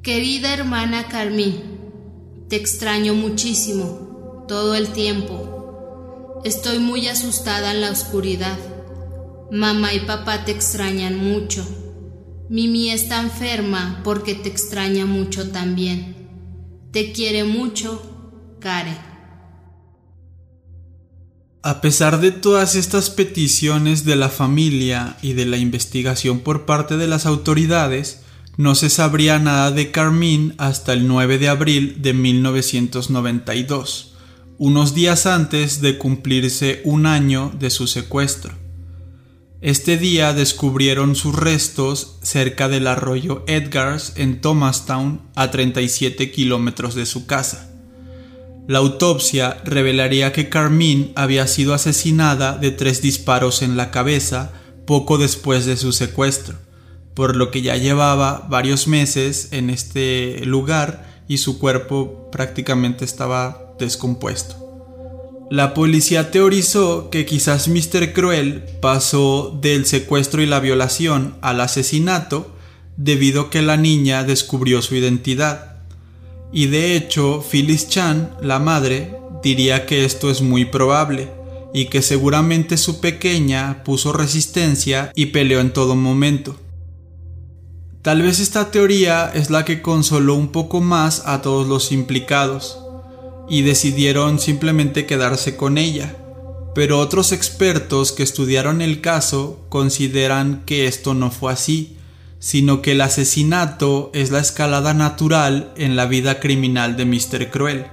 Querida 0.04 0.54
hermana 0.54 1.10
Carmín, 1.10 1.71
te 2.52 2.58
extraño 2.58 3.14
muchísimo, 3.16 4.44
todo 4.46 4.76
el 4.76 4.90
tiempo. 4.90 6.42
Estoy 6.44 6.80
muy 6.80 7.08
asustada 7.08 7.72
en 7.72 7.80
la 7.80 7.92
oscuridad. 7.92 8.60
Mamá 9.50 9.94
y 9.94 10.02
papá 10.02 10.44
te 10.44 10.52
extrañan 10.52 11.16
mucho. 11.16 11.66
Mimi 12.50 12.90
está 12.90 13.22
enferma 13.22 14.02
porque 14.04 14.36
te 14.36 14.50
extraña 14.50 15.06
mucho 15.06 15.50
también. 15.52 16.28
Te 16.92 17.14
quiere 17.14 17.46
mucho 17.46 18.02
Karen. 18.60 18.98
A 21.64 21.80
pesar 21.80 22.20
de 22.20 22.32
todas 22.32 22.76
estas 22.76 23.10
peticiones 23.10 24.04
de 24.04 24.18
la 24.18 24.28
familia 24.28 25.16
y 25.22 25.34
de 25.34 25.46
la 25.46 25.56
investigación 25.56 26.42
por 26.42 26.66
parte 26.66 26.98
de 26.98 27.08
las 27.08 27.26
autoridades, 27.26 28.21
no 28.62 28.76
se 28.76 28.92
sabría 28.92 29.40
nada 29.40 29.72
de 29.72 29.90
Carmine 29.90 30.54
hasta 30.60 30.94
el 30.94 31.08
9 31.08 31.40
de 31.40 31.50
abril 31.50 32.04
de 32.04 32.14
1992, 32.14 34.14
unos 34.60 34.94
días 34.94 35.26
antes 35.26 35.82
de 35.82 35.98
cumplirse 35.98 36.84
un 36.86 37.08
año 37.08 37.52
de 37.58 37.72
su 37.72 37.88
secuestro. 37.88 38.54
Este 39.62 39.98
día 39.98 40.34
descubrieron 40.34 41.16
sus 41.16 41.36
restos 41.36 42.20
cerca 42.22 42.70
del 42.70 42.86
arroyo 42.86 43.44
Edgars 43.48 44.14
en 44.16 44.42
Thomastown, 44.42 45.22
a 45.34 45.50
37 45.50 46.30
kilómetros 46.30 46.94
de 46.94 47.08
su 47.08 47.26
casa. 47.26 47.72
La 48.68 48.78
autopsia 48.78 49.60
revelaría 49.66 50.34
que 50.34 50.50
Carmine 50.50 51.14
había 51.16 51.48
sido 51.48 51.74
asesinada 51.74 52.60
de 52.60 52.70
tres 52.70 53.02
disparos 53.02 53.64
en 53.64 53.76
la 53.76 53.90
cabeza 53.90 54.54
poco 54.86 55.18
después 55.18 55.66
de 55.66 55.78
su 55.78 55.94
secuestro, 55.94 56.60
por 57.14 57.36
lo 57.36 57.52
que 57.52 57.62
ya 57.62 57.76
llevaba 57.78 58.48
varios 58.50 58.88
meses 58.88 59.50
en 59.52 59.70
este 59.70 60.42
lugar 60.46 61.24
y 61.28 61.38
su 61.38 61.60
cuerpo 61.60 62.30
prácticamente 62.32 63.06
estaba 63.06 63.74
descompuesto. 63.80 64.58
La 65.50 65.74
policía 65.74 66.32
teorizó 66.32 67.10
que 67.10 67.26
quizás 67.26 67.68
Mr. 67.68 68.14
Cruel 68.14 68.64
pasó 68.82 69.58
del 69.62 69.86
secuestro 69.86 70.42
y 70.42 70.46
la 70.46 70.60
violación 70.62 71.36
al 71.42 71.60
asesinato 71.60 72.56
debido 72.96 73.42
a 73.42 73.50
que 73.50 73.62
la 73.62 73.78
niña 73.78 74.24
descubrió 74.24 74.82
su 74.82 74.96
identidad 74.96 75.72
y 76.54 76.68
de 76.68 76.96
hecho, 76.96 77.44
Phyllis 77.50 77.88
Chan, 77.88 78.32
la 78.42 78.60
madre, 78.60 79.16
diría 79.42 79.86
que 79.86 80.04
esto 80.04 80.30
es 80.30 80.42
muy 80.42 80.66
probable 80.66 81.30
y 81.74 81.86
que 81.86 82.02
seguramente 82.02 82.78
su 82.78 83.00
pequeña 83.00 83.84
puso 83.86 84.12
resistencia 84.12 85.12
y 85.16 85.28
peleó 85.28 85.62
en 85.62 85.72
todo 85.72 85.96
momento. 85.96 86.58
Tal 88.02 88.22
vez 88.22 88.40
esta 88.40 88.72
teoría 88.72 89.32
es 89.34 89.50
la 89.50 89.66
que 89.66 89.82
consoló 89.82 90.36
un 90.36 90.52
poco 90.52 90.82
más 90.82 91.24
a 91.26 91.42
todos 91.42 91.68
los 91.68 91.92
implicados 91.92 92.80
y 93.50 93.62
decidieron 93.62 94.40
simplemente 94.40 95.06
quedarse 95.06 95.56
con 95.56 95.78
ella. 95.78 96.16
Pero 96.74 97.00
otros 97.00 97.32
expertos 97.32 98.12
que 98.12 98.24
estudiaron 98.24 98.82
el 98.82 99.02
caso 99.02 99.60
consideran 99.70 100.64
que 100.66 100.88
esto 100.88 101.14
no 101.14 101.32
fue 101.32 101.54
así 101.54 101.98
sino 102.42 102.82
que 102.82 102.94
el 102.94 103.02
asesinato 103.02 104.10
es 104.16 104.32
la 104.32 104.40
escalada 104.40 104.96
natural 104.96 105.72
en 105.78 105.96
la 105.96 106.08
vida 106.08 106.40
criminal 106.40 106.98
de 106.98 107.06
Mr. 107.06 107.52
Cruel, 107.52 107.86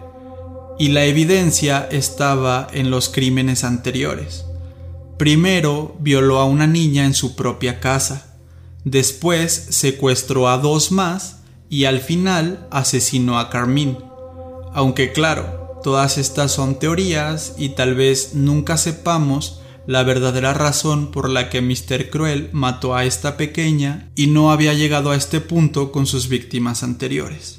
y 0.79 0.89
la 0.89 1.05
evidencia 1.05 1.87
estaba 1.93 2.67
en 2.73 2.91
los 2.91 3.11
crímenes 3.11 3.63
anteriores. 3.63 4.47
Primero 5.19 5.97
violó 6.01 6.39
a 6.39 6.47
una 6.47 6.67
niña 6.67 7.05
en 7.05 7.13
su 7.13 7.37
propia 7.37 7.79
casa, 7.79 8.28
después 8.91 9.53
secuestró 9.71 10.49
a 10.49 10.59
dos 10.59 10.93
más 10.93 11.41
y 11.69 11.85
al 11.85 12.01
final 12.01 12.67
asesinó 12.71 13.39
a 13.39 13.51
Carmine. 13.51 13.99
Aunque 14.73 15.13
claro, 15.13 15.81
todas 15.83 16.19
estas 16.19 16.53
son 16.53 16.79
teorías 16.79 17.55
y 17.59 17.71
tal 17.71 17.95
vez 17.95 18.35
nunca 18.35 18.77
sepamos 18.77 19.61
la 19.87 20.03
verdadera 20.03 20.53
razón 20.53 21.11
por 21.11 21.31
la 21.31 21.49
que 21.49 21.63
Mr. 21.63 22.11
Cruel 22.11 22.51
mató 22.53 22.95
a 22.95 23.05
esta 23.07 23.37
pequeña 23.37 24.11
y 24.15 24.27
no 24.27 24.53
había 24.53 24.75
llegado 24.75 25.11
a 25.11 25.17
este 25.17 25.41
punto 25.41 25.93
con 25.93 26.07
sus 26.07 26.29
víctimas 26.29 26.83
anteriores. 26.83 27.58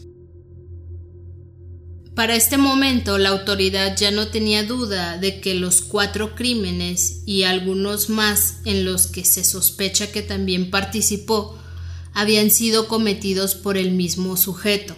Para 2.19 2.35
este 2.35 2.57
momento 2.57 3.17
la 3.17 3.29
autoridad 3.29 3.95
ya 3.95 4.11
no 4.11 4.27
tenía 4.27 4.65
duda 4.65 5.17
de 5.17 5.39
que 5.39 5.55
los 5.55 5.79
cuatro 5.79 6.35
crímenes 6.35 7.21
y 7.25 7.43
algunos 7.43 8.09
más 8.09 8.57
en 8.65 8.83
los 8.83 9.07
que 9.07 9.23
se 9.23 9.45
sospecha 9.45 10.11
que 10.11 10.21
también 10.21 10.69
participó 10.69 11.57
habían 12.13 12.51
sido 12.51 12.89
cometidos 12.89 13.55
por 13.55 13.77
el 13.77 13.91
mismo 13.91 14.35
sujeto. 14.35 14.97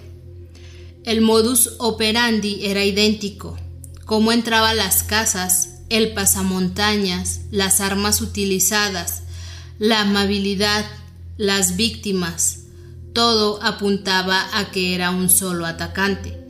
El 1.03 1.21
modus 1.21 1.75
operandi 1.77 2.65
era 2.65 2.83
idéntico, 2.83 3.55
cómo 4.05 4.31
entraba 4.31 4.73
las 4.73 5.03
casas, 5.03 5.81
el 5.89 6.13
pasamontañas, 6.15 7.41
las 7.51 7.81
armas 7.81 8.19
utilizadas, 8.21 9.21
la 9.77 10.01
amabilidad, 10.01 10.87
las 11.37 11.75
víctimas, 11.75 12.61
todo 13.13 13.61
apuntaba 13.61 14.57
a 14.57 14.71
que 14.71 14.95
era 14.95 15.11
un 15.11 15.29
solo 15.29 15.67
atacante. 15.67 16.40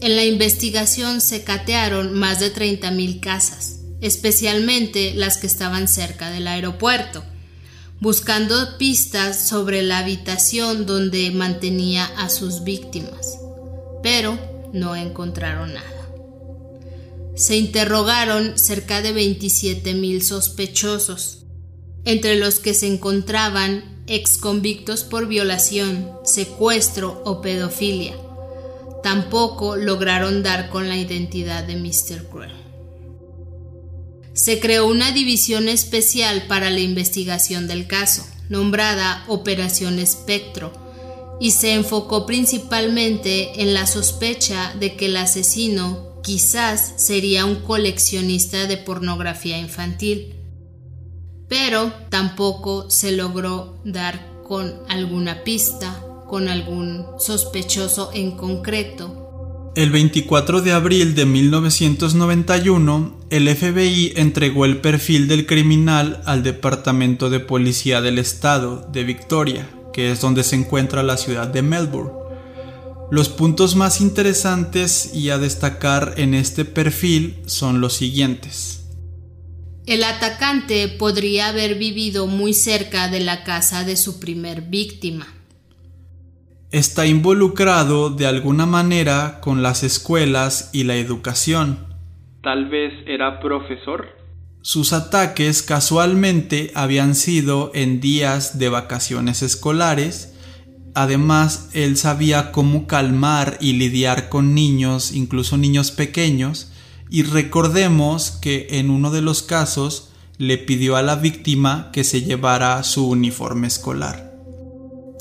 En 0.00 0.16
la 0.16 0.24
investigación 0.24 1.20
se 1.20 1.44
catearon 1.44 2.12
más 2.12 2.40
de 2.40 2.52
30.000 2.54 3.20
casas, 3.20 3.80
especialmente 4.00 5.14
las 5.14 5.38
que 5.38 5.46
estaban 5.46 5.88
cerca 5.88 6.30
del 6.30 6.46
aeropuerto, 6.46 7.24
buscando 8.00 8.76
pistas 8.78 9.48
sobre 9.48 9.82
la 9.82 9.98
habitación 9.98 10.86
donde 10.86 11.30
mantenía 11.30 12.04
a 12.04 12.28
sus 12.28 12.62
víctimas, 12.62 13.38
pero 14.02 14.38
no 14.72 14.96
encontraron 14.96 15.74
nada 15.74 15.96
se 17.36 17.54
interrogaron 17.54 18.58
cerca 18.58 19.02
de 19.02 19.12
27 19.12 19.92
mil 19.92 20.22
sospechosos, 20.22 21.44
entre 22.06 22.36
los 22.36 22.60
que 22.60 22.72
se 22.72 22.86
encontraban 22.86 24.02
exconvictos 24.06 25.04
por 25.04 25.28
violación, 25.28 26.10
secuestro 26.24 27.22
o 27.26 27.42
pedofilia. 27.42 28.16
Tampoco 29.02 29.76
lograron 29.76 30.42
dar 30.42 30.68
con 30.68 30.88
la 30.88 30.96
identidad 30.96 31.64
de 31.64 31.76
Mr. 31.76 32.28
Cruel. 32.30 32.52
Se 34.32 34.60
creó 34.60 34.86
una 34.86 35.12
división 35.12 35.68
especial 35.68 36.46
para 36.46 36.70
la 36.70 36.80
investigación 36.80 37.66
del 37.68 37.86
caso, 37.86 38.26
nombrada 38.48 39.24
Operación 39.28 39.98
Espectro, 39.98 40.72
y 41.40 41.52
se 41.52 41.74
enfocó 41.74 42.26
principalmente 42.26 43.62
en 43.62 43.74
la 43.74 43.86
sospecha 43.86 44.74
de 44.78 44.96
que 44.96 45.06
el 45.06 45.16
asesino 45.16 46.20
quizás 46.22 46.94
sería 46.96 47.44
un 47.44 47.56
coleccionista 47.56 48.66
de 48.66 48.76
pornografía 48.78 49.58
infantil 49.58 50.36
pero 51.48 51.92
tampoco 52.08 52.90
se 52.90 53.12
logró 53.12 53.78
dar 53.84 54.42
con 54.42 54.74
alguna 54.88 55.44
pista, 55.44 56.02
con 56.26 56.48
algún 56.48 57.06
sospechoso 57.18 58.10
en 58.12 58.32
concreto. 58.32 59.72
El 59.76 59.90
24 59.90 60.62
de 60.62 60.72
abril 60.72 61.14
de 61.14 61.26
1991, 61.26 63.20
el 63.28 63.54
FBI 63.54 64.14
entregó 64.16 64.64
el 64.64 64.78
perfil 64.78 65.28
del 65.28 65.44
criminal 65.44 66.22
al 66.24 66.42
Departamento 66.42 67.28
de 67.28 67.40
Policía 67.40 68.00
del 68.00 68.18
Estado 68.18 68.88
de 68.90 69.04
Victoria, 69.04 69.68
que 69.92 70.10
es 70.10 70.22
donde 70.22 70.44
se 70.44 70.56
encuentra 70.56 71.02
la 71.02 71.18
ciudad 71.18 71.48
de 71.48 71.60
Melbourne. 71.60 72.12
Los 73.10 73.28
puntos 73.28 73.76
más 73.76 74.00
interesantes 74.00 75.10
y 75.14 75.28
a 75.28 75.36
destacar 75.36 76.14
en 76.16 76.32
este 76.32 76.64
perfil 76.64 77.42
son 77.44 77.82
los 77.82 77.92
siguientes. 77.92 78.86
El 79.86 80.02
atacante 80.02 80.88
podría 80.88 81.48
haber 81.48 81.76
vivido 81.76 82.26
muy 82.26 82.54
cerca 82.54 83.08
de 83.08 83.20
la 83.20 83.44
casa 83.44 83.84
de 83.84 83.96
su 83.96 84.18
primer 84.18 84.62
víctima. 84.62 85.35
Está 86.72 87.06
involucrado 87.06 88.10
de 88.10 88.26
alguna 88.26 88.66
manera 88.66 89.38
con 89.40 89.62
las 89.62 89.84
escuelas 89.84 90.70
y 90.72 90.82
la 90.82 90.96
educación. 90.96 91.86
Tal 92.42 92.68
vez 92.68 92.92
era 93.06 93.38
profesor. 93.38 94.08
Sus 94.62 94.92
ataques 94.92 95.62
casualmente 95.62 96.72
habían 96.74 97.14
sido 97.14 97.70
en 97.72 98.00
días 98.00 98.58
de 98.58 98.68
vacaciones 98.68 99.42
escolares. 99.42 100.34
Además, 100.92 101.70
él 101.72 101.96
sabía 101.96 102.50
cómo 102.50 102.88
calmar 102.88 103.58
y 103.60 103.74
lidiar 103.74 104.28
con 104.28 104.52
niños, 104.52 105.12
incluso 105.12 105.56
niños 105.56 105.92
pequeños, 105.92 106.72
y 107.08 107.22
recordemos 107.22 108.32
que 108.32 108.66
en 108.70 108.90
uno 108.90 109.12
de 109.12 109.22
los 109.22 109.44
casos 109.44 110.10
le 110.36 110.58
pidió 110.58 110.96
a 110.96 111.02
la 111.02 111.14
víctima 111.14 111.90
que 111.92 112.02
se 112.02 112.22
llevara 112.22 112.82
su 112.82 113.08
uniforme 113.08 113.68
escolar. 113.68 114.25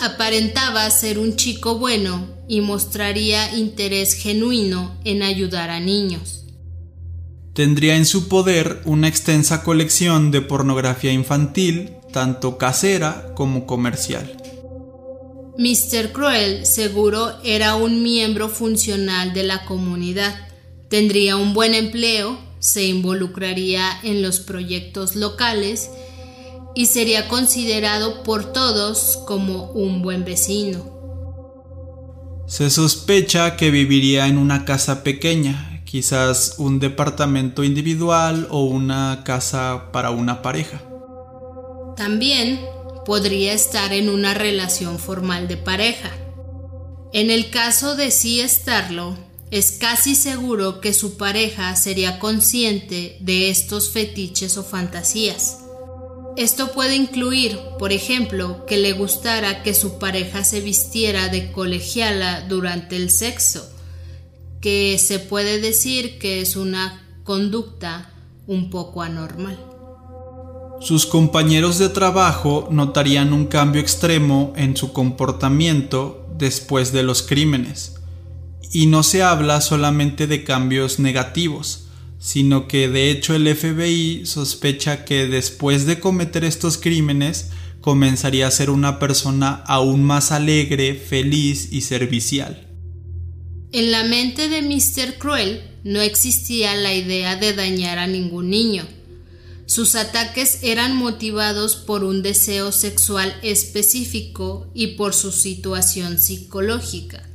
Aparentaba 0.05 0.89
ser 0.91 1.19
un 1.19 1.35
chico 1.35 1.77
bueno 1.77 2.27
y 2.47 2.61
mostraría 2.61 3.55
interés 3.55 4.13
genuino 4.13 4.97
en 5.03 5.23
ayudar 5.23 5.69
a 5.69 5.79
niños. 5.79 6.45
Tendría 7.53 7.95
en 7.95 8.05
su 8.05 8.27
poder 8.27 8.81
una 8.85 9.07
extensa 9.07 9.63
colección 9.63 10.31
de 10.31 10.41
pornografía 10.41 11.11
infantil, 11.11 11.91
tanto 12.13 12.57
casera 12.57 13.33
como 13.35 13.65
comercial. 13.65 14.37
Mr. 15.57 16.11
Cruel 16.11 16.65
seguro 16.65 17.31
era 17.43 17.75
un 17.75 18.03
miembro 18.03 18.49
funcional 18.49 19.33
de 19.33 19.43
la 19.43 19.65
comunidad 19.65 20.35
Tendría 20.89 21.35
un 21.35 21.53
buen 21.53 21.73
empleo, 21.73 22.39
se 22.59 22.85
involucraría 22.85 23.99
en 24.03 24.21
los 24.21 24.39
proyectos 24.39 25.15
locales 25.15 25.89
y 26.75 26.87
sería 26.87 27.27
considerado 27.27 28.21
por 28.23 28.51
todos 28.51 29.17
como 29.25 29.71
un 29.71 30.01
buen 30.01 30.25
vecino. 30.25 30.93
Se 32.47 32.69
sospecha 32.69 33.55
que 33.55 33.71
viviría 33.71 34.27
en 34.27 34.37
una 34.37 34.65
casa 34.65 35.01
pequeña, 35.01 35.81
quizás 35.85 36.55
un 36.57 36.79
departamento 36.79 37.63
individual 37.63 38.47
o 38.51 38.65
una 38.65 39.23
casa 39.23 39.91
para 39.91 40.11
una 40.11 40.41
pareja. 40.41 40.81
También 41.95 42.59
podría 43.05 43.53
estar 43.53 43.93
en 43.93 44.09
una 44.09 44.33
relación 44.33 44.99
formal 44.99 45.47
de 45.47 45.57
pareja. 45.57 46.11
En 47.13 47.31
el 47.31 47.49
caso 47.49 47.95
de 47.95 48.11
sí 48.11 48.41
estarlo, 48.41 49.15
es 49.51 49.71
casi 49.71 50.15
seguro 50.15 50.81
que 50.81 50.93
su 50.93 51.17
pareja 51.17 51.75
sería 51.75 52.19
consciente 52.19 53.17
de 53.21 53.49
estos 53.49 53.91
fetiches 53.91 54.57
o 54.57 54.63
fantasías. 54.63 55.64
Esto 56.37 56.73
puede 56.73 56.95
incluir, 56.95 57.57
por 57.79 57.93
ejemplo, 57.93 58.65
que 58.65 58.77
le 58.77 58.91
gustara 58.91 59.63
que 59.63 59.73
su 59.73 59.99
pareja 59.99 60.43
se 60.43 60.59
vistiera 60.59 61.29
de 61.29 61.51
colegiala 61.53 62.41
durante 62.41 62.97
el 62.97 63.09
sexo, 63.09 63.65
que 64.59 64.97
se 64.97 65.19
puede 65.19 65.61
decir 65.61 66.19
que 66.19 66.41
es 66.41 66.57
una 66.57 67.05
conducta 67.23 68.11
un 68.47 68.69
poco 68.69 69.01
anormal. 69.01 69.57
Sus 70.81 71.05
compañeros 71.05 71.79
de 71.79 71.87
trabajo 71.87 72.67
notarían 72.69 73.31
un 73.31 73.45
cambio 73.45 73.81
extremo 73.81 74.51
en 74.57 74.75
su 74.75 74.91
comportamiento 74.91 76.27
después 76.37 76.91
de 76.91 77.03
los 77.03 77.21
crímenes 77.21 77.95
y 78.73 78.87
no 78.87 79.03
se 79.03 79.23
habla 79.23 79.61
solamente 79.61 80.27
de 80.27 80.43
cambios 80.43 80.99
negativos, 80.99 81.84
sino 82.25 82.67
que 82.67 82.89
de 82.89 83.11
hecho 83.11 83.35
el 83.35 83.55
FBI 83.55 84.25
sospecha 84.25 85.05
que 85.05 85.27
después 85.27 85.85
de 85.85 85.99
cometer 85.99 86.43
estos 86.43 86.79
crímenes 86.79 87.51
comenzaría 87.81 88.47
a 88.47 88.51
ser 88.51 88.71
una 88.71 88.97
persona 88.97 89.63
aún 89.67 90.03
más 90.03 90.31
alegre, 90.31 90.95
feliz 90.95 91.69
y 91.71 91.81
servicial. 91.81 92.67
En 93.71 93.91
la 93.91 94.05
mente 94.05 94.49
de 94.49 94.63
Mr. 94.63 95.19
Cruel 95.19 95.61
no 95.83 96.01
existía 96.01 96.75
la 96.75 96.95
idea 96.95 97.35
de 97.35 97.53
dañar 97.53 97.99
a 97.99 98.07
ningún 98.07 98.49
niño. 98.49 98.87
Sus 99.67 99.93
ataques 99.93 100.63
eran 100.63 100.95
motivados 100.95 101.75
por 101.75 102.03
un 102.03 102.23
deseo 102.23 102.71
sexual 102.71 103.37
específico 103.43 104.71
y 104.73 104.95
por 104.95 105.13
su 105.13 105.31
situación 105.31 106.17
psicológica. 106.17 107.29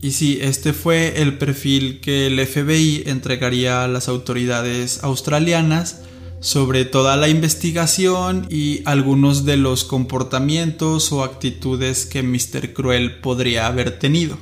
Y 0.00 0.12
sí, 0.12 0.38
este 0.42 0.72
fue 0.72 1.22
el 1.22 1.38
perfil 1.38 2.00
que 2.00 2.26
el 2.26 2.46
FBI 2.46 3.04
entregaría 3.06 3.82
a 3.82 3.88
las 3.88 4.08
autoridades 4.08 5.02
australianas 5.02 6.02
sobre 6.40 6.84
toda 6.84 7.16
la 7.16 7.28
investigación 7.28 8.46
y 8.50 8.82
algunos 8.84 9.44
de 9.44 9.56
los 9.56 9.84
comportamientos 9.84 11.10
o 11.12 11.24
actitudes 11.24 12.06
que 12.06 12.22
Mr. 12.22 12.72
Cruel 12.72 13.20
podría 13.20 13.66
haber 13.66 13.98
tenido. 13.98 14.38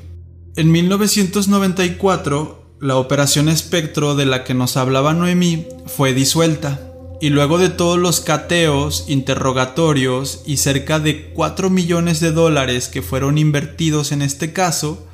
En 0.56 0.70
1994, 0.70 2.76
la 2.80 2.96
operación 2.96 3.48
Espectro 3.48 4.14
de 4.14 4.26
la 4.26 4.44
que 4.44 4.54
nos 4.54 4.76
hablaba 4.76 5.14
Noemí 5.14 5.66
fue 5.86 6.12
disuelta 6.12 6.90
y 7.20 7.30
luego 7.30 7.58
de 7.58 7.70
todos 7.70 7.98
los 7.98 8.20
cateos, 8.20 9.04
interrogatorios 9.08 10.42
y 10.44 10.58
cerca 10.58 11.00
de 11.00 11.30
4 11.32 11.70
millones 11.70 12.20
de 12.20 12.32
dólares 12.32 12.88
que 12.88 13.02
fueron 13.02 13.38
invertidos 13.38 14.12
en 14.12 14.20
este 14.20 14.52
caso, 14.52 15.06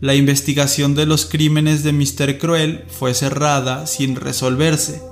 la 0.00 0.14
investigación 0.14 0.94
de 0.94 1.06
los 1.06 1.26
crímenes 1.26 1.82
de 1.82 1.92
Mr. 1.92 2.38
Cruel 2.38 2.84
fue 2.88 3.14
cerrada 3.14 3.86
sin 3.86 4.14
resolverse, 4.16 5.02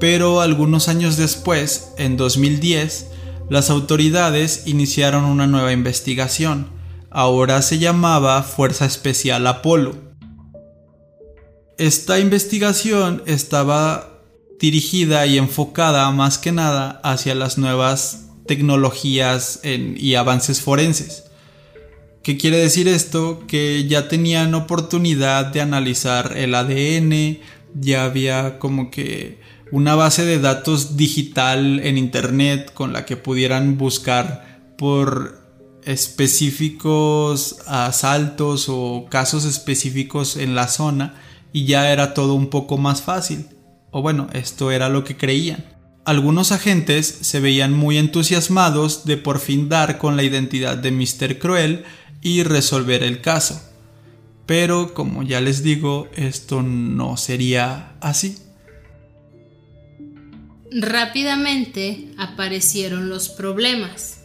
pero 0.00 0.40
algunos 0.40 0.88
años 0.88 1.16
después, 1.16 1.92
en 1.96 2.16
2010, 2.16 3.06
las 3.48 3.70
autoridades 3.70 4.64
iniciaron 4.66 5.24
una 5.24 5.46
nueva 5.46 5.72
investigación. 5.72 6.68
Ahora 7.10 7.62
se 7.62 7.78
llamaba 7.78 8.42
Fuerza 8.42 8.84
Especial 8.84 9.46
Apolo. 9.46 9.94
Esta 11.78 12.18
investigación 12.18 13.22
estaba 13.26 14.20
dirigida 14.58 15.26
y 15.26 15.38
enfocada 15.38 16.10
más 16.10 16.38
que 16.38 16.52
nada 16.52 17.00
hacia 17.02 17.34
las 17.34 17.58
nuevas 17.58 18.26
tecnologías 18.46 19.60
y 19.64 20.14
avances 20.14 20.60
forenses. 20.60 21.24
¿Qué 22.22 22.36
quiere 22.36 22.58
decir 22.58 22.86
esto? 22.86 23.44
Que 23.48 23.86
ya 23.88 24.08
tenían 24.08 24.54
oportunidad 24.54 25.46
de 25.46 25.60
analizar 25.60 26.36
el 26.36 26.54
ADN, 26.54 27.38
ya 27.74 28.04
había 28.04 28.58
como 28.60 28.90
que 28.90 29.40
una 29.72 29.96
base 29.96 30.24
de 30.24 30.38
datos 30.38 30.96
digital 30.96 31.80
en 31.80 31.98
Internet 31.98 32.72
con 32.74 32.92
la 32.92 33.04
que 33.06 33.16
pudieran 33.16 33.76
buscar 33.76 34.60
por 34.78 35.40
específicos 35.84 37.56
asaltos 37.66 38.66
o 38.68 39.06
casos 39.10 39.44
específicos 39.44 40.36
en 40.36 40.54
la 40.54 40.68
zona 40.68 41.14
y 41.52 41.64
ya 41.64 41.90
era 41.90 42.14
todo 42.14 42.34
un 42.34 42.48
poco 42.48 42.78
más 42.78 43.02
fácil. 43.02 43.46
O 43.90 44.00
bueno, 44.00 44.28
esto 44.32 44.70
era 44.70 44.88
lo 44.88 45.02
que 45.02 45.16
creían. 45.16 45.64
Algunos 46.04 46.52
agentes 46.52 47.06
se 47.06 47.40
veían 47.40 47.72
muy 47.72 47.96
entusiasmados 47.96 49.04
de 49.04 49.16
por 49.16 49.38
fin 49.38 49.68
dar 49.68 49.98
con 49.98 50.16
la 50.16 50.22
identidad 50.22 50.76
de 50.76 50.90
Mr. 50.90 51.38
Cruel 51.38 51.84
y 52.22 52.44
resolver 52.44 53.02
el 53.02 53.20
caso. 53.20 53.60
Pero 54.46 54.94
como 54.94 55.22
ya 55.22 55.40
les 55.40 55.62
digo, 55.62 56.08
esto 56.14 56.62
no 56.62 57.16
sería 57.16 57.96
así. 58.00 58.38
Rápidamente 60.70 62.08
aparecieron 62.16 63.10
los 63.10 63.28
problemas. 63.28 64.20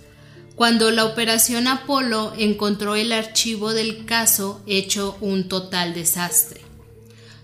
Cuando 0.56 0.92
la 0.92 1.06
operación 1.06 1.68
Apolo 1.68 2.34
encontró 2.38 2.96
el 2.96 3.12
archivo 3.12 3.74
del 3.74 4.06
caso 4.06 4.64
hecho 4.66 5.18
un 5.22 5.50
total 5.50 5.94
desastre. 5.94 6.62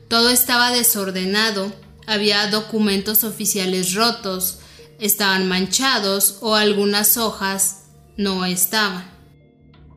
Todo 0.07 0.29
estaba 0.29 0.71
desordenado, 0.71 1.71
había 2.07 2.47
documentos 2.47 3.23
oficiales 3.23 3.93
rotos, 3.93 4.59
estaban 4.99 5.47
manchados 5.47 6.37
o 6.41 6.55
algunas 6.55 7.17
hojas 7.17 7.83
no 8.17 8.45
estaban. 8.45 9.12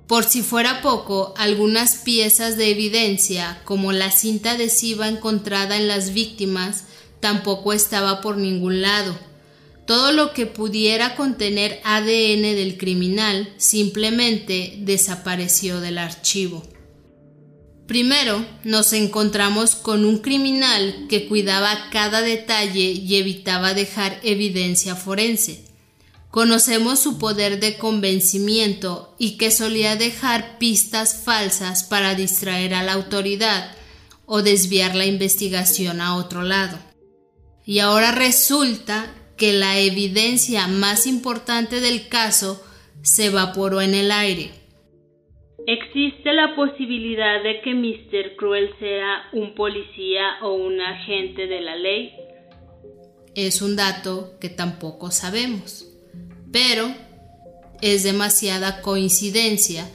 Por 0.07 0.25
si 0.25 0.43
fuera 0.43 0.83
poco, 0.83 1.35
algunas 1.37 1.97
piezas 1.97 2.57
de 2.57 2.71
evidencia, 2.71 3.61
como 3.65 3.91
la 3.91 4.13
cinta 4.13 4.53
adhesiva 4.53 5.09
encontrada 5.09 5.77
en 5.77 5.89
las 5.89 6.13
víctimas, 6.13 6.85
tampoco 7.19 7.73
estaba 7.73 8.21
por 8.21 8.37
ningún 8.37 8.83
lado. 8.83 9.19
Todo 9.85 10.13
lo 10.13 10.33
que 10.33 10.47
pudiera 10.47 11.17
contener 11.17 11.81
ADN 11.83 12.43
del 12.43 12.77
criminal 12.79 13.53
simplemente 13.57 14.75
desapareció 14.79 15.81
del 15.81 15.99
archivo. 15.99 16.63
Primero, 17.87 18.45
nos 18.65 18.93
encontramos 18.93 19.77
con 19.77 20.05
un 20.05 20.19
criminal 20.19 21.07
que 21.09 21.27
cuidaba 21.27 21.89
cada 21.91 22.21
detalle 22.21 22.91
y 22.93 23.17
evitaba 23.17 23.75
dejar 23.75 24.21
evidencia 24.25 24.97
forense. 24.97 25.66
Conocemos 26.37 26.99
su 26.99 27.19
poder 27.19 27.61
de 27.61 27.79
convencimiento 27.79 29.15
y 29.19 29.39
que 29.39 29.51
solía 29.51 29.97
dejar 29.97 30.59
pistas 30.59 31.25
falsas 31.25 31.85
para 31.85 32.15
distraer 32.15 32.75
a 32.75 32.83
la 32.83 32.93
autoridad 32.93 33.75
o 34.27 34.43
desviar 34.43 34.95
la 34.95 35.07
investigación 35.07 36.03
a 36.03 36.15
otro 36.15 36.43
lado. 36.43 36.77
Y 37.65 37.79
ahora 37.79 38.13
resulta 38.13 39.15
que 39.39 39.55
la 39.55 39.79
evidencia 39.79 40.69
más 40.69 41.07
importante 41.07 41.81
del 41.81 42.09
caso 42.09 42.63
se 43.01 43.29
evaporó 43.29 43.81
en 43.81 43.95
el 43.95 44.11
aire 44.11 44.51
¿Existe 45.67 46.35
la 46.35 46.55
posibilidad 46.55 47.43
de 47.43 47.63
que 47.63 47.73
Mr. 47.73 48.37
Cruel 48.37 48.75
sea 48.79 49.23
un 49.33 49.55
policía 49.55 50.37
o 50.43 50.53
un 50.53 50.83
agente 50.83 51.47
de 51.47 51.63
la 51.63 51.77
ley? 51.77 52.13
Es 53.35 53.63
un 53.63 53.75
dato 53.75 54.35
que 54.39 54.51
tampoco 54.51 55.11
sabemos, 55.11 55.86
pero 56.57 56.91
es 57.83 58.03
demasiada 58.03 58.81
coincidencia 58.81 59.87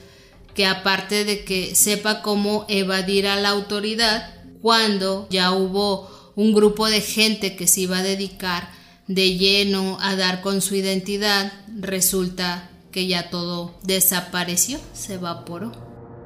que 0.54 0.64
aparte 0.64 1.24
de 1.24 1.44
que 1.44 1.74
sepa 1.74 2.22
cómo 2.22 2.66
evadir 2.68 3.26
a 3.26 3.34
la 3.34 3.48
autoridad, 3.48 4.32
cuando 4.60 5.26
ya 5.28 5.50
hubo 5.50 6.08
un 6.36 6.54
grupo 6.54 6.86
de 6.86 7.00
gente 7.00 7.56
que 7.56 7.66
se 7.66 7.80
iba 7.80 7.98
a 7.98 8.02
dedicar 8.04 8.70
de 9.08 9.36
lleno 9.36 9.98
a 10.00 10.14
dar 10.14 10.40
con 10.40 10.60
su 10.60 10.76
identidad, 10.76 11.52
resulta 11.80 12.70
que 12.92 13.08
ya 13.08 13.28
todo 13.28 13.74
desapareció, 13.82 14.78
se 14.92 15.14
evaporó. 15.14 15.72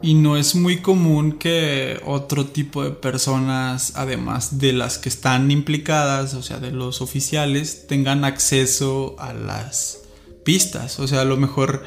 Y 0.03 0.13
no 0.13 0.37
es 0.37 0.55
muy 0.55 0.83
común 0.83 1.39
que 1.39 1.99
otro 2.05 2.45
tipo 2.45 2.85
de 2.85 2.91
personas, 2.91 3.95
además 3.97 4.59
de 4.59 4.75
las 4.75 4.99
que 4.99 5.09
están 5.09 5.51
implicadas, 5.51 6.35
o 6.35 6.43
sea, 6.43 6.59
de 6.59 6.73
los 6.73 7.01
oficiales, 7.01 7.87
tengan 7.87 8.27
acceso 8.27 9.17
a 9.19 9.33
las 9.33 10.03
pistas. 10.47 10.99
O 10.99 11.07
sea, 11.07 11.21
a 11.21 11.25
lo 11.27 11.37
mejor 11.37 11.85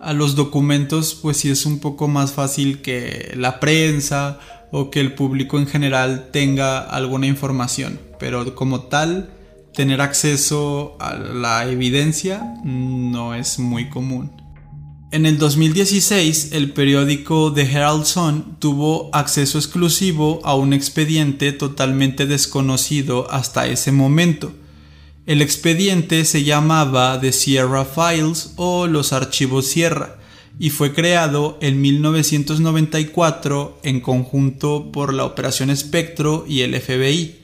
a 0.00 0.12
los 0.12 0.34
documentos, 0.34 1.14
pues 1.14 1.38
sí 1.38 1.50
es 1.50 1.64
un 1.64 1.78
poco 1.78 2.08
más 2.08 2.32
fácil 2.32 2.82
que 2.82 3.32
la 3.36 3.60
prensa 3.60 4.38
o 4.70 4.90
que 4.90 5.00
el 5.00 5.14
público 5.14 5.58
en 5.58 5.66
general 5.66 6.28
tenga 6.30 6.80
alguna 6.80 7.26
información. 7.26 7.98
Pero 8.18 8.54
como 8.54 8.82
tal, 8.82 9.30
tener 9.72 10.00
acceso 10.02 10.96
a 11.00 11.14
la 11.14 11.64
evidencia 11.70 12.54
no 12.64 13.34
es 13.34 13.58
muy 13.58 13.88
común. 13.88 14.32
En 15.12 15.26
el 15.26 15.38
2016, 15.38 16.52
el 16.52 16.72
periódico 16.72 17.52
The 17.52 17.62
Herald 17.62 18.04
Sun 18.04 18.56
tuvo 18.60 19.10
acceso 19.12 19.58
exclusivo 19.58 20.40
a 20.44 20.54
un 20.54 20.72
expediente 20.72 21.52
totalmente 21.52 22.26
desconocido 22.26 23.28
hasta 23.30 23.66
ese 23.66 23.90
momento. 23.90 24.52
El 25.26 25.42
expediente 25.42 26.24
se 26.24 26.44
llamaba 26.44 27.20
The 27.20 27.32
Sierra 27.32 27.84
Files 27.84 28.54
o 28.56 28.86
los 28.86 29.12
archivos 29.12 29.66
Sierra 29.66 30.18
y 30.58 30.70
fue 30.70 30.92
creado 30.92 31.58
en 31.60 31.80
1994 31.80 33.80
en 33.82 34.00
conjunto 34.00 34.90
por 34.92 35.14
la 35.14 35.24
Operación 35.24 35.70
Espectro 35.70 36.44
y 36.48 36.60
el 36.60 36.78
FBI. 36.78 37.36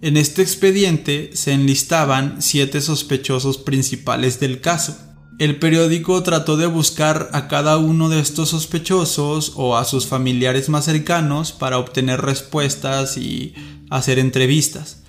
En 0.00 0.16
este 0.16 0.42
expediente 0.42 1.30
se 1.34 1.52
enlistaban 1.52 2.42
siete 2.42 2.80
sospechosos 2.80 3.58
principales 3.58 4.40
del 4.40 4.60
caso. 4.60 4.96
El 5.38 5.58
periódico 5.58 6.22
trató 6.22 6.56
de 6.56 6.66
buscar 6.66 7.30
a 7.32 7.46
cada 7.46 7.76
uno 7.76 8.08
de 8.08 8.20
estos 8.20 8.50
sospechosos 8.50 9.52
o 9.56 9.76
a 9.76 9.84
sus 9.84 10.06
familiares 10.06 10.68
más 10.68 10.86
cercanos 10.86 11.52
para 11.52 11.78
obtener 11.78 12.20
respuestas 12.20 13.16
y 13.16 13.54
hacer 13.90 14.18
entrevistas, 14.18 15.01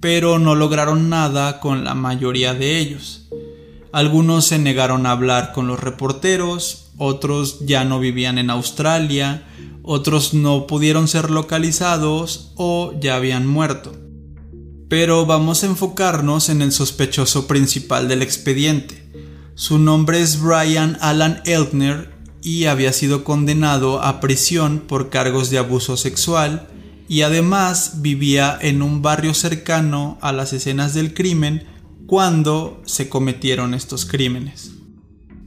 pero 0.00 0.38
no 0.38 0.54
lograron 0.54 1.08
nada 1.10 1.60
con 1.60 1.84
la 1.84 1.94
mayoría 1.94 2.54
de 2.54 2.78
ellos. 2.78 3.28
Algunos 3.92 4.46
se 4.46 4.58
negaron 4.58 5.04
a 5.06 5.12
hablar 5.12 5.52
con 5.52 5.66
los 5.66 5.80
reporteros, 5.80 6.90
otros 6.96 7.58
ya 7.66 7.84
no 7.84 8.00
vivían 8.00 8.38
en 8.38 8.50
Australia, 8.50 9.44
otros 9.82 10.32
no 10.34 10.66
pudieron 10.66 11.08
ser 11.08 11.30
localizados 11.30 12.52
o 12.56 12.94
ya 13.00 13.16
habían 13.16 13.46
muerto. 13.46 13.92
Pero 14.88 15.26
vamos 15.26 15.62
a 15.62 15.66
enfocarnos 15.66 16.48
en 16.48 16.62
el 16.62 16.72
sospechoso 16.72 17.46
principal 17.46 18.08
del 18.08 18.22
expediente. 18.22 19.08
Su 19.54 19.78
nombre 19.78 20.20
es 20.20 20.40
Brian 20.40 20.96
Alan 21.00 21.42
Elkner 21.44 22.10
y 22.42 22.64
había 22.64 22.92
sido 22.92 23.22
condenado 23.22 24.02
a 24.02 24.20
prisión 24.20 24.80
por 24.80 25.10
cargos 25.10 25.50
de 25.50 25.58
abuso 25.58 25.96
sexual 25.96 26.69
y 27.10 27.22
además 27.22 28.02
vivía 28.02 28.56
en 28.62 28.82
un 28.82 29.02
barrio 29.02 29.34
cercano 29.34 30.16
a 30.20 30.30
las 30.30 30.52
escenas 30.52 30.94
del 30.94 31.12
crimen 31.12 31.64
cuando 32.06 32.80
se 32.86 33.08
cometieron 33.08 33.74
estos 33.74 34.06
crímenes. 34.06 34.70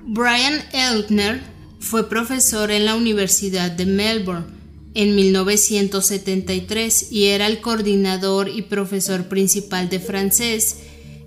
Brian 0.05 0.61
Elkner 0.73 1.41
fue 1.79 2.09
profesor 2.09 2.69
en 2.69 2.83
la 2.83 2.95
Universidad 2.95 3.71
de 3.71 3.85
Melbourne 3.85 4.47
en 4.93 5.15
1973 5.15 7.13
y 7.13 7.27
era 7.27 7.47
el 7.47 7.61
coordinador 7.61 8.49
y 8.49 8.63
profesor 8.63 9.29
principal 9.29 9.87
de 9.87 10.01
francés 10.01 10.79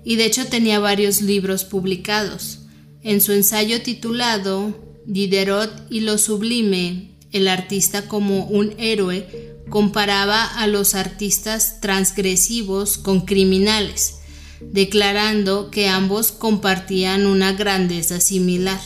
y 0.05 0.17
de 0.17 0.25
hecho 0.25 0.45
tenía 0.45 0.77
varios 0.77 1.19
libros 1.23 1.65
publicados. 1.65 2.59
En 3.01 3.21
su 3.21 3.31
ensayo 3.31 3.81
titulado 3.81 5.01
Diderot 5.07 5.87
y 5.89 6.01
lo 6.01 6.19
sublime, 6.19 7.17
el 7.31 7.47
artista 7.47 8.07
como 8.07 8.45
un 8.45 8.75
héroe 8.77 9.56
comparaba 9.69 10.43
a 10.43 10.67
los 10.67 10.95
artistas 10.95 11.79
transgresivos 11.81 12.97
con 12.97 13.21
criminales, 13.21 14.19
declarando 14.61 15.69
que 15.71 15.87
ambos 15.87 16.31
compartían 16.31 17.25
una 17.25 17.53
grandeza 17.53 18.19
similar. 18.19 18.79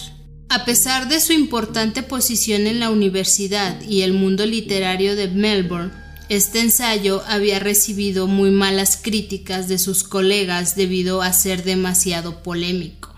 A 0.50 0.66
pesar 0.66 1.08
de 1.08 1.22
su 1.22 1.32
importante 1.32 2.04
posición 2.04 2.68
en 2.68 2.80
la 2.80 2.90
universidad 2.90 3.82
y 3.82 4.02
el 4.02 4.12
mundo 4.12 4.46
literario 4.46 5.16
de 5.16 5.30
Melbourne, 5.30 5.94
este 6.28 6.60
ensayo 6.60 7.24
había 7.28 7.60
recibido 7.60 8.28
muy 8.28 8.52
malas 8.52 8.98
críticas 9.02 9.68
de 9.68 9.78
sus 9.78 10.04
colegas 10.04 10.76
debido 10.76 11.22
a 11.22 11.34
ser 11.34 11.64
demasiado 11.64 12.42
polémico. 12.44 13.14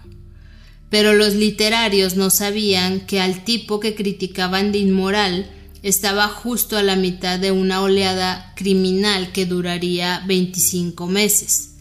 Pero 0.89 1.13
los 1.13 1.33
literarios 1.33 2.15
no 2.15 2.29
sabían 2.29 3.01
que 3.01 3.19
al 3.19 3.43
tipo 3.43 3.79
que 3.79 3.95
criticaban 3.95 4.71
de 4.71 4.79
inmoral 4.79 5.49
estaba 5.83 6.27
justo 6.27 6.77
a 6.77 6.83
la 6.83 6.95
mitad 6.95 7.37
de 7.37 7.51
una 7.51 7.81
oleada 7.81 8.53
criminal 8.55 9.31
que 9.31 9.45
duraría 9.45 10.23
25 10.25 11.07
meses 11.07 11.73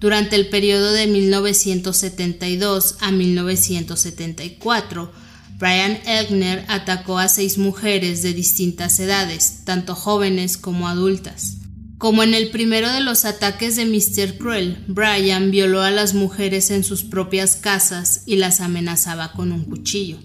durante 0.00 0.36
el 0.36 0.48
periodo 0.48 0.92
de 0.92 1.08
1972 1.08 2.98
a 3.00 3.10
1974, 3.10 5.12
Brian 5.58 5.98
Elkner 6.06 6.64
atacó 6.68 7.18
a 7.18 7.28
seis 7.28 7.58
mujeres 7.58 8.22
de 8.22 8.32
distintas 8.32 9.00
edades, 9.00 9.64
tanto 9.64 9.96
jóvenes 9.96 10.56
como 10.56 10.86
adultas. 10.86 11.56
Como 11.98 12.22
en 12.22 12.34
el 12.34 12.50
primero 12.50 12.92
de 12.92 13.00
los 13.00 13.24
ataques 13.24 13.74
de 13.74 13.86
Mr. 13.86 14.38
Cruel, 14.38 14.84
Brian 14.86 15.50
violó 15.50 15.82
a 15.82 15.90
las 15.90 16.14
mujeres 16.14 16.70
en 16.70 16.84
sus 16.84 17.02
propias 17.02 17.56
casas 17.56 18.22
y 18.24 18.36
las 18.36 18.60
amenazaba 18.60 19.32
con 19.32 19.50
un 19.50 19.64
cuchillo. 19.64 20.18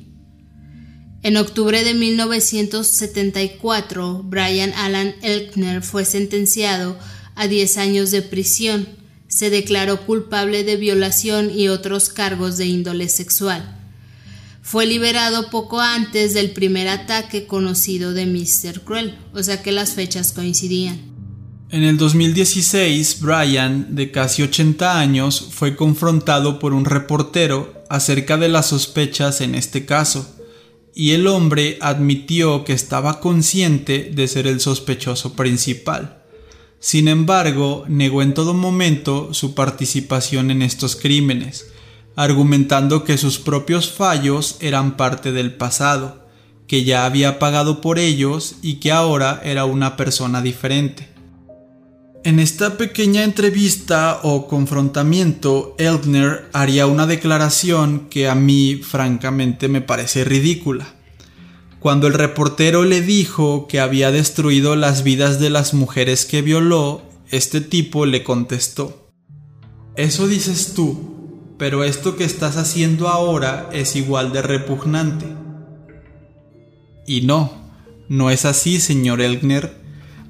En 1.24 1.38
octubre 1.38 1.84
de 1.84 1.94
1974, 1.94 4.24
Brian 4.24 4.74
Alan 4.74 5.16
Elkner 5.22 5.82
fue 5.82 6.06
sentenciado 6.06 6.98
a 7.36 7.48
10 7.48 7.78
años 7.78 8.12
de 8.12 8.22
prisión 8.22 9.04
se 9.34 9.50
declaró 9.50 10.06
culpable 10.06 10.64
de 10.64 10.78
violación 10.78 11.50
y 11.50 11.68
otros 11.68 12.10
cargos 12.10 12.58
de 12.58 12.68
índole 12.68 13.10
sexual. 13.10 13.80
Fue 14.62 14.86
liberado 14.86 15.50
poco 15.50 15.82
antes 15.82 16.36
del 16.36 16.52
primer 16.52 16.88
ataque 16.88 17.48
conocido 17.48 18.14
de 18.14 18.28
Mr. 18.28 18.82
Cruel, 18.82 19.18
o 19.34 19.42
sea 19.42 19.64
que 19.64 19.72
las 19.72 19.94
fechas 19.94 20.34
coincidían. 20.34 21.02
En 21.72 21.84
el 21.84 21.98
2016, 21.98 23.22
Brian, 23.22 23.96
de 23.96 24.12
casi 24.12 24.44
80 24.44 25.00
años, 25.00 25.48
fue 25.50 25.76
confrontado 25.76 26.60
por 26.60 26.74
un 26.74 26.86
reportero 26.86 27.84
acerca 27.90 28.38
de 28.38 28.50
las 28.50 28.68
sospechas 28.68 29.42
en 29.42 29.56
este 29.56 29.88
caso, 29.88 30.32
y 30.96 31.12
el 31.12 31.28
hombre 31.28 31.78
admitió 31.82 32.64
que 32.64 32.74
estaba 32.74 33.20
consciente 33.20 34.12
de 34.14 34.28
ser 34.28 34.48
el 34.48 34.60
sospechoso 34.60 35.34
principal. 35.34 36.24
Sin 36.80 37.08
embargo, 37.08 37.86
negó 37.88 38.22
en 38.22 38.34
todo 38.34 38.54
momento 38.54 39.34
su 39.34 39.56
participación 39.56 40.52
en 40.52 40.62
estos 40.62 40.96
crímenes, 40.96 41.72
argumentando 42.16 43.04
que 43.04 43.18
sus 43.18 43.40
propios 43.40 43.92
fallos 43.92 44.58
eran 44.60 44.98
parte 44.98 45.32
del 45.32 45.54
pasado, 45.54 46.28
que 46.68 46.84
ya 46.84 47.06
había 47.06 47.40
pagado 47.40 47.82
por 47.82 48.00
ellos 48.00 48.56
y 48.62 48.76
que 48.76 48.92
ahora 48.92 49.42
era 49.44 49.66
una 49.66 49.98
persona 49.98 50.42
diferente. 50.42 51.13
En 52.26 52.40
esta 52.40 52.78
pequeña 52.78 53.26
entrevista 53.26 54.22
o 54.24 54.48
confrontamiento, 54.48 55.76
Elkner 55.78 56.50
haría 56.54 56.88
una 56.88 57.06
declaración 57.06 58.08
que 58.10 58.30
a 58.30 58.36
mí 58.36 58.78
francamente 58.82 59.68
me 59.68 59.82
parece 59.82 60.24
ridícula. 60.24 60.96
Cuando 61.82 62.08
el 62.08 62.14
reportero 62.14 62.86
le 62.86 63.02
dijo 63.02 63.68
que 63.68 63.82
había 63.82 64.10
destruido 64.12 64.78
las 64.78 65.04
vidas 65.04 65.42
de 65.42 65.50
las 65.50 65.74
mujeres 65.74 66.24
que 66.24 66.42
violó, 66.42 67.02
este 67.30 67.60
tipo 67.60 68.06
le 68.06 68.24
contestó, 68.24 69.12
Eso 69.98 70.26
dices 70.26 70.74
tú, 70.74 71.56
pero 71.58 71.84
esto 71.84 72.16
que 72.16 72.24
estás 72.24 72.56
haciendo 72.56 73.10
ahora 73.10 73.70
es 73.74 73.98
igual 73.98 74.32
de 74.32 74.44
repugnante. 74.44 75.26
Y 77.06 77.22
no, 77.24 77.52
no 78.08 78.32
es 78.32 78.46
así, 78.46 78.80
señor 78.80 79.20
Elkner 79.20 79.83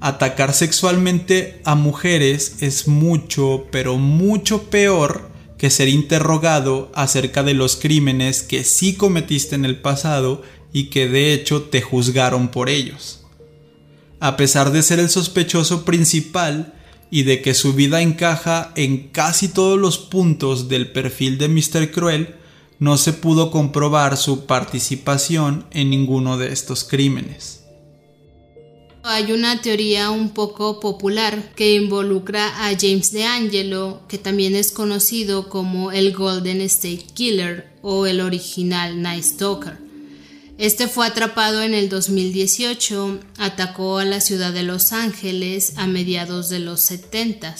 atacar 0.04 0.52
sexualmente 0.52 1.62
a 1.64 1.74
mujeres 1.74 2.56
es 2.60 2.88
mucho, 2.88 3.68
pero 3.70 3.96
mucho 3.96 4.64
peor 4.64 5.30
que 5.56 5.70
ser 5.70 5.88
interrogado 5.88 6.92
acerca 6.94 7.42
de 7.42 7.54
los 7.54 7.76
crímenes 7.76 8.42
que 8.42 8.64
sí 8.64 8.96
cometiste 8.96 9.54
en 9.54 9.64
el 9.64 9.80
pasado 9.80 10.42
y 10.74 10.90
que 10.90 11.08
de 11.08 11.32
hecho 11.32 11.62
te 11.62 11.80
juzgaron 11.80 12.48
por 12.48 12.68
ellos. 12.68 13.24
A 14.20 14.36
pesar 14.36 14.72
de 14.72 14.82
ser 14.82 14.98
el 14.98 15.08
sospechoso 15.08 15.86
principal 15.86 16.74
y 17.10 17.22
de 17.22 17.40
que 17.40 17.54
su 17.54 17.72
vida 17.72 18.02
encaja 18.02 18.72
en 18.76 19.08
casi 19.08 19.48
todos 19.48 19.78
los 19.78 19.96
puntos 19.96 20.68
del 20.68 20.92
perfil 20.92 21.38
de 21.38 21.48
Mr. 21.48 21.90
Cruel, 21.90 22.34
no 22.78 22.98
se 22.98 23.14
pudo 23.14 23.50
comprobar 23.50 24.18
su 24.18 24.44
participación 24.44 25.64
en 25.70 25.88
ninguno 25.88 26.36
de 26.36 26.52
estos 26.52 26.84
crímenes. 26.84 27.63
Hay 29.06 29.32
una 29.32 29.60
teoría 29.60 30.08
un 30.08 30.30
poco 30.30 30.80
popular 30.80 31.52
que 31.54 31.74
involucra 31.74 32.66
a 32.66 32.74
James 32.74 33.12
DeAngelo, 33.12 34.00
que 34.08 34.16
también 34.16 34.56
es 34.56 34.72
conocido 34.72 35.50
como 35.50 35.92
el 35.92 36.14
Golden 36.14 36.62
State 36.62 37.08
Killer 37.12 37.68
o 37.82 38.06
el 38.06 38.22
original 38.22 39.02
Night 39.02 39.24
Stalker. 39.24 39.76
Este 40.56 40.88
fue 40.88 41.06
atrapado 41.06 41.62
en 41.62 41.74
el 41.74 41.90
2018, 41.90 43.20
atacó 43.36 43.98
a 43.98 44.06
la 44.06 44.22
ciudad 44.22 44.54
de 44.54 44.62
Los 44.62 44.94
Ángeles 44.94 45.74
a 45.76 45.86
mediados 45.86 46.48
de 46.48 46.60
los 46.60 46.80
70. 46.80 47.54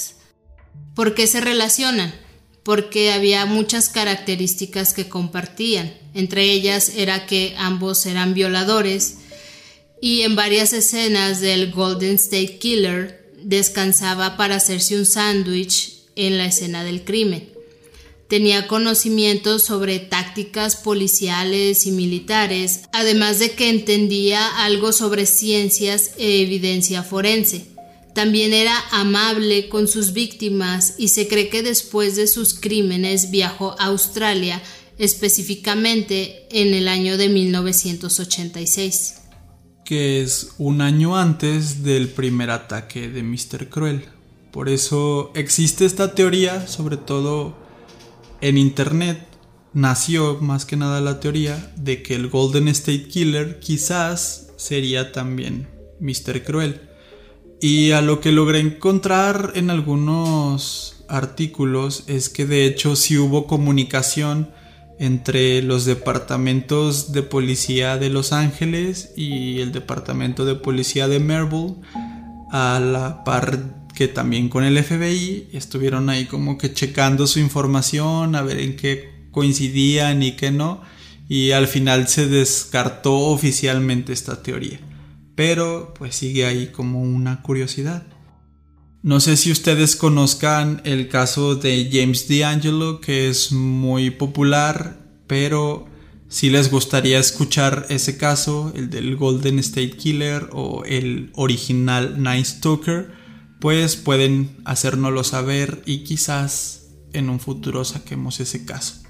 ¿Por 0.94 1.14
qué 1.14 1.26
se 1.26 1.42
relacionan? 1.42 2.14
Porque 2.62 3.12
había 3.12 3.44
muchas 3.44 3.90
características 3.90 4.94
que 4.94 5.10
compartían. 5.10 5.92
Entre 6.14 6.44
ellas 6.50 6.92
era 6.96 7.26
que 7.26 7.54
ambos 7.58 8.06
eran 8.06 8.32
violadores, 8.32 9.18
y 10.04 10.20
en 10.20 10.36
varias 10.36 10.74
escenas 10.74 11.40
del 11.40 11.72
Golden 11.72 12.16
State 12.16 12.58
Killer 12.58 13.32
descansaba 13.42 14.36
para 14.36 14.56
hacerse 14.56 14.98
un 14.98 15.06
sándwich 15.06 15.94
en 16.14 16.36
la 16.36 16.44
escena 16.44 16.84
del 16.84 17.04
crimen. 17.04 17.48
Tenía 18.28 18.66
conocimientos 18.66 19.62
sobre 19.62 20.00
tácticas 20.00 20.76
policiales 20.76 21.86
y 21.86 21.90
militares, 21.90 22.82
además 22.92 23.38
de 23.38 23.52
que 23.52 23.70
entendía 23.70 24.46
algo 24.62 24.92
sobre 24.92 25.24
ciencias 25.24 26.10
e 26.18 26.42
evidencia 26.42 27.02
forense. 27.02 27.64
También 28.14 28.52
era 28.52 28.78
amable 28.90 29.70
con 29.70 29.88
sus 29.88 30.12
víctimas 30.12 30.96
y 30.98 31.08
se 31.08 31.28
cree 31.28 31.48
que 31.48 31.62
después 31.62 32.14
de 32.16 32.26
sus 32.26 32.52
crímenes 32.52 33.30
viajó 33.30 33.74
a 33.78 33.86
Australia, 33.86 34.62
específicamente 34.98 36.46
en 36.50 36.74
el 36.74 36.88
año 36.88 37.16
de 37.16 37.30
1986 37.30 39.23
que 39.84 40.22
es 40.22 40.54
un 40.58 40.80
año 40.80 41.16
antes 41.16 41.82
del 41.82 42.08
primer 42.08 42.50
ataque 42.50 43.08
de 43.08 43.22
Mr. 43.22 43.68
Cruel. 43.68 44.04
Por 44.50 44.68
eso 44.68 45.32
existe 45.34 45.84
esta 45.84 46.14
teoría, 46.14 46.66
sobre 46.66 46.96
todo 46.96 47.56
en 48.40 48.56
Internet, 48.56 49.26
nació 49.72 50.38
más 50.40 50.64
que 50.64 50.76
nada 50.76 51.00
la 51.00 51.20
teoría 51.20 51.72
de 51.76 52.02
que 52.02 52.14
el 52.14 52.28
Golden 52.28 52.68
State 52.68 53.08
Killer 53.08 53.58
quizás 53.58 54.52
sería 54.56 55.12
también 55.12 55.68
Mr. 56.00 56.44
Cruel. 56.44 56.80
Y 57.60 57.92
a 57.92 58.00
lo 58.00 58.20
que 58.20 58.32
logré 58.32 58.60
encontrar 58.60 59.52
en 59.54 59.70
algunos 59.70 61.04
artículos 61.08 62.04
es 62.06 62.28
que 62.28 62.46
de 62.46 62.66
hecho 62.66 62.96
sí 62.96 63.18
hubo 63.18 63.46
comunicación 63.46 64.50
entre 65.04 65.62
los 65.62 65.84
departamentos 65.84 67.12
de 67.12 67.22
policía 67.22 67.98
de 67.98 68.10
Los 68.10 68.32
Ángeles 68.32 69.12
y 69.16 69.60
el 69.60 69.72
departamento 69.72 70.44
de 70.44 70.54
policía 70.54 71.08
de 71.08 71.20
Melbourne 71.20 71.76
a 72.50 72.80
la 72.80 73.24
par 73.24 73.84
que 73.94 74.08
también 74.08 74.48
con 74.48 74.64
el 74.64 74.82
FBI 74.82 75.50
estuvieron 75.52 76.08
ahí 76.08 76.24
como 76.24 76.58
que 76.58 76.72
checando 76.72 77.26
su 77.26 77.38
información 77.38 78.34
a 78.34 78.42
ver 78.42 78.58
en 78.58 78.76
qué 78.76 79.28
coincidían 79.30 80.22
y 80.22 80.32
qué 80.32 80.50
no 80.50 80.80
y 81.28 81.52
al 81.52 81.68
final 81.68 82.08
se 82.08 82.26
descartó 82.26 83.16
oficialmente 83.16 84.12
esta 84.12 84.42
teoría. 84.42 84.80
Pero 85.34 85.94
pues 85.98 86.14
sigue 86.14 86.46
ahí 86.46 86.68
como 86.68 87.02
una 87.02 87.42
curiosidad 87.42 88.04
no 89.04 89.20
sé 89.20 89.36
si 89.36 89.52
ustedes 89.52 89.96
conozcan 89.96 90.80
el 90.86 91.08
caso 91.08 91.56
de 91.56 91.90
James 91.92 92.26
D'Angelo, 92.26 93.02
que 93.02 93.28
es 93.28 93.52
muy 93.52 94.08
popular, 94.08 94.98
pero 95.26 95.86
si 96.30 96.48
les 96.48 96.70
gustaría 96.70 97.18
escuchar 97.18 97.84
ese 97.90 98.16
caso, 98.16 98.72
el 98.74 98.88
del 98.88 99.16
Golden 99.16 99.58
State 99.58 99.98
Killer 99.98 100.48
o 100.52 100.84
el 100.86 101.30
original 101.34 102.22
Night 102.22 102.46
Stalker, 102.46 103.10
pues 103.60 103.94
pueden 103.96 104.56
hacérnoslo 104.64 105.22
saber 105.22 105.82
y 105.84 106.04
quizás 106.04 106.86
en 107.12 107.28
un 107.28 107.40
futuro 107.40 107.84
saquemos 107.84 108.40
ese 108.40 108.64
caso. 108.64 109.02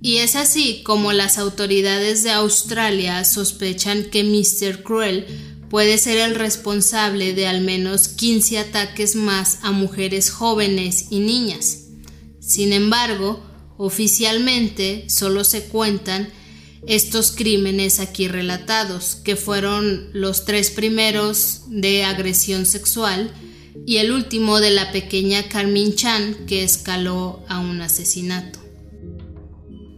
Y 0.00 0.18
es 0.18 0.36
así 0.36 0.82
como 0.84 1.12
las 1.12 1.38
autoridades 1.38 2.22
de 2.22 2.30
Australia 2.30 3.24
sospechan 3.24 4.04
que 4.10 4.22
Mr. 4.22 4.84
Cruel 4.84 5.55
puede 5.68 5.98
ser 5.98 6.18
el 6.18 6.34
responsable 6.34 7.34
de 7.34 7.46
al 7.46 7.60
menos 7.60 8.08
15 8.08 8.58
ataques 8.58 9.16
más 9.16 9.58
a 9.62 9.72
mujeres 9.72 10.30
jóvenes 10.30 11.06
y 11.10 11.20
niñas. 11.20 11.84
Sin 12.40 12.72
embargo, 12.72 13.44
oficialmente 13.76 15.06
solo 15.08 15.44
se 15.44 15.64
cuentan 15.64 16.28
estos 16.86 17.32
crímenes 17.32 17.98
aquí 17.98 18.28
relatados, 18.28 19.16
que 19.16 19.34
fueron 19.34 20.10
los 20.12 20.44
tres 20.44 20.70
primeros 20.70 21.62
de 21.66 22.04
agresión 22.04 22.64
sexual 22.64 23.32
y 23.84 23.96
el 23.96 24.12
último 24.12 24.60
de 24.60 24.70
la 24.70 24.92
pequeña 24.92 25.48
Carmen 25.48 25.94
Chan 25.94 26.46
que 26.46 26.62
escaló 26.62 27.44
a 27.48 27.58
un 27.58 27.80
asesinato. 27.80 28.60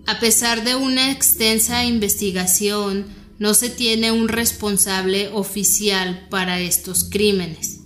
A 0.07 0.19
pesar 0.21 0.65
de 0.65 0.75
una 0.75 1.11
extensa 1.13 1.85
investigación, 1.85 3.18
no 3.39 3.55
se 3.55 3.71
tiene 3.71 4.13
un 4.13 4.29
responsable 4.29 5.29
oficial 5.29 6.27
para 6.31 6.61
estos 6.61 7.05
crímenes 7.05 7.79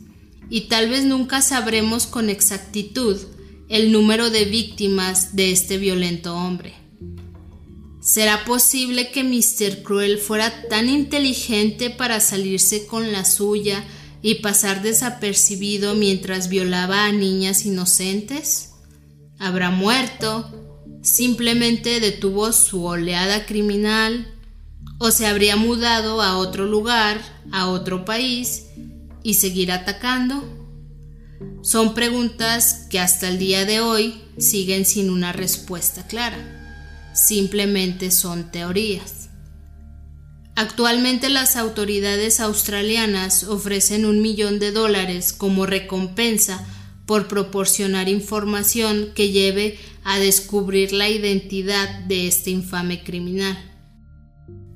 y 0.53 0.63
tal 0.63 0.91
vez 0.91 1.05
nunca 1.05 1.41
sabremos 1.41 2.07
con 2.07 2.29
exactitud 2.29 3.17
el 3.71 3.91
número 3.91 4.29
de 4.29 4.45
víctimas 4.45 5.35
de 5.35 5.51
este 5.51 5.79
violento 5.79 6.37
hombre. 6.37 6.75
¿Será 8.03 8.45
posible 8.45 9.11
que 9.11 9.25
Mr. 9.25 9.83
Cruel 9.83 10.19
fuera 10.19 10.69
tan 10.69 10.91
inteligente 10.91 11.89
para 11.89 12.21
salirse 12.21 12.87
con 12.87 13.13
la 13.13 13.25
suya 13.25 13.83
y 14.21 14.37
pasar 14.37 14.83
desapercibido 14.83 15.95
mientras 15.95 16.51
violaba 16.51 17.07
a 17.07 17.13
niñas 17.13 17.65
inocentes? 17.65 18.73
¿Habrá 19.39 19.71
muerto? 19.71 20.51
¿Simplemente 21.01 21.99
detuvo 22.01 22.53
su 22.53 22.85
oleada 22.85 23.47
criminal 23.47 24.32
o 25.03 25.11
se 25.11 25.27
habría 25.27 25.57
mudado 25.57 26.23
a 26.23 26.37
otro 26.37 26.65
lugar, 26.65 27.21
a 27.51 27.67
otro 27.67 28.05
país 28.05 28.67
y 29.25 29.35
seguir 29.35 29.73
atacando? 29.73 30.45
Son 31.61 31.93
preguntas 31.93 32.87
que 32.89 33.01
hasta 33.01 33.29
el 33.29 33.37
día 33.37 33.65
de 33.65 33.81
hoy 33.81 34.23
siguen 34.39 34.87
sin 34.87 35.11
una 35.11 35.33
respuesta 35.33 36.07
clara. 36.07 37.11
Simplemente 37.15 38.13
son 38.13 38.53
teorías. 38.53 39.29
Actualmente 40.55 41.31
las 41.31 41.57
autoridades 41.57 42.39
australianas 42.39 43.43
ofrecen 43.43 44.07
un 44.07 44.23
millón 44.23 44.61
de 44.61 44.71
dólares 44.71 45.33
como 45.33 45.67
recompensa 45.67 46.65
por 47.07 47.27
proporcionar 47.27 48.09
información 48.09 49.09
que 49.17 49.33
lleve 49.33 49.81
a 50.05 50.21
descubrir 50.21 50.93
la 50.93 51.09
identidad 51.09 51.89
de 52.05 52.29
este 52.29 52.51
infame 52.51 53.03
criminal. 53.03 53.72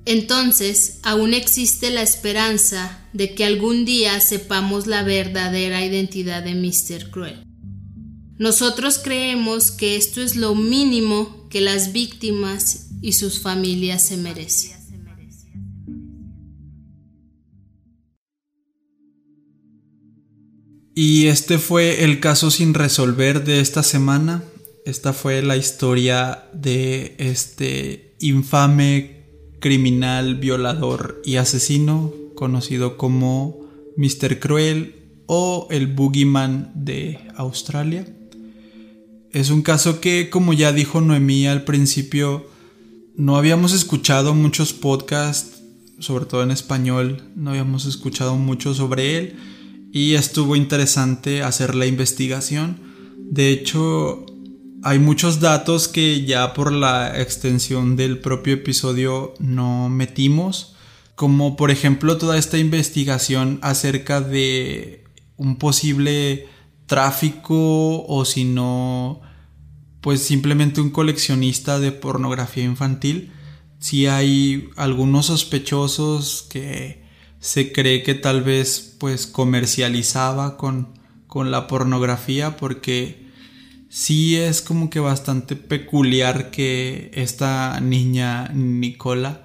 Entonces, 0.07 1.01
aún 1.03 1.35
existe 1.35 1.91
la 1.91 2.01
esperanza 2.01 3.01
de 3.13 3.35
que 3.35 3.45
algún 3.45 3.85
día 3.85 4.21
sepamos 4.21 4.87
la 4.87 5.03
verdadera 5.03 5.85
identidad 5.85 6.45
de 6.45 6.55
Mr. 6.55 7.11
Cruel. 7.11 7.43
Nosotros 8.39 9.01
creemos 9.03 9.73
que 9.73 9.97
esto 9.97 10.23
es 10.23 10.37
lo 10.37 10.55
mínimo 10.55 11.49
que 11.51 11.61
las 11.61 11.93
víctimas 11.93 12.91
y 13.03 13.15
sus 13.15 13.41
familias 13.41 14.03
se 14.07 14.17
merecen. 14.17 14.77
Y 20.95 21.27
este 21.27 21.59
fue 21.59 22.05
el 22.05 22.21
caso 22.21 22.53
sin 22.53 22.75
resolver 22.75 23.45
de 23.45 23.61
esta 23.61 23.83
semana. 23.83 24.45
Esta 24.87 25.13
fue 25.13 25.43
la 25.43 25.57
historia 25.57 26.49
de 26.55 27.17
este 27.19 28.17
infame 28.21 29.16
criminal, 29.61 30.37
violador 30.37 31.21
y 31.25 31.37
asesino 31.37 32.13
conocido 32.35 32.97
como 32.97 33.67
Mr. 33.97 34.39
Cruel 34.39 34.95
o 35.27 35.67
el 35.71 35.89
Boogeyman 35.89 36.73
de 36.75 37.19
Australia. 37.37 38.07
Es 39.33 39.51
un 39.51 39.63
caso 39.63 40.01
que, 40.01 40.31
como 40.31 40.53
ya 40.53 40.73
dijo 40.73 41.01
Noemí 41.01 41.47
al 41.47 41.65
principio, 41.65 42.49
no 43.17 43.37
habíamos 43.37 43.73
escuchado 43.73 44.35
muchos 44.35 44.73
podcasts, 44.73 45.63
sobre 45.99 46.27
todo 46.27 46.43
en 46.43 46.51
español, 46.51 47.23
no 47.35 47.51
habíamos 47.51 47.87
escuchado 47.87 48.37
mucho 48.37 48.75
sobre 48.75 49.19
él 49.19 49.37
y 49.93 50.15
estuvo 50.15 50.57
interesante 50.57 51.43
hacer 51.43 51.75
la 51.75 51.87
investigación. 51.87 52.79
De 53.19 53.51
hecho, 53.51 54.27
hay 54.87 55.01
muchos 55.01 55.41
datos 55.41 55.89
que 55.89 56.25
ya 56.25 56.55
por 56.55 56.71
la 56.71 57.21
extensión 57.21 57.97
del 57.97 58.21
propio 58.21 58.55
episodio 58.55 59.35
no 59.41 59.89
metimos, 59.89 60.77
como 61.17 61.57
por 61.57 61.73
ejemplo 61.73 62.19
toda 62.19 62.39
esta 62.39 62.57
investigación 62.57 63.59
acerca 63.63 64.21
de 64.21 65.03
un 65.37 65.57
posible 65.57 66.47
tráfico 66.87 68.07
o 68.07 68.25
si 68.25 68.45
no, 68.45 69.23
pues 70.03 70.23
simplemente 70.23 70.81
un 70.81 70.91
coleccionista 70.91 71.81
de 71.81 71.91
pornografía 71.91 72.63
infantil. 72.63 73.33
Si 73.81 74.07
hay 74.07 74.69
algunos 74.77 75.27
sospechosos 75.27 76.47
que 76.49 77.03
se 77.41 77.73
cree 77.73 78.05
que 78.05 78.15
tal 78.15 78.45
vez 78.45 78.95
pues 79.01 79.27
comercializaba 79.27 80.57
con, 80.57 80.97
con 81.27 81.51
la 81.51 81.67
pornografía 81.67 82.57
porque 82.57 83.26
sí 83.89 84.37
es 84.37 84.63
como 84.63 84.91
que 84.91 85.01
bastante 85.01 85.57
peculiar 85.57 86.51
que 86.51 87.11
esta 87.15 87.81
niña 87.81 88.49
Nicola 88.53 89.43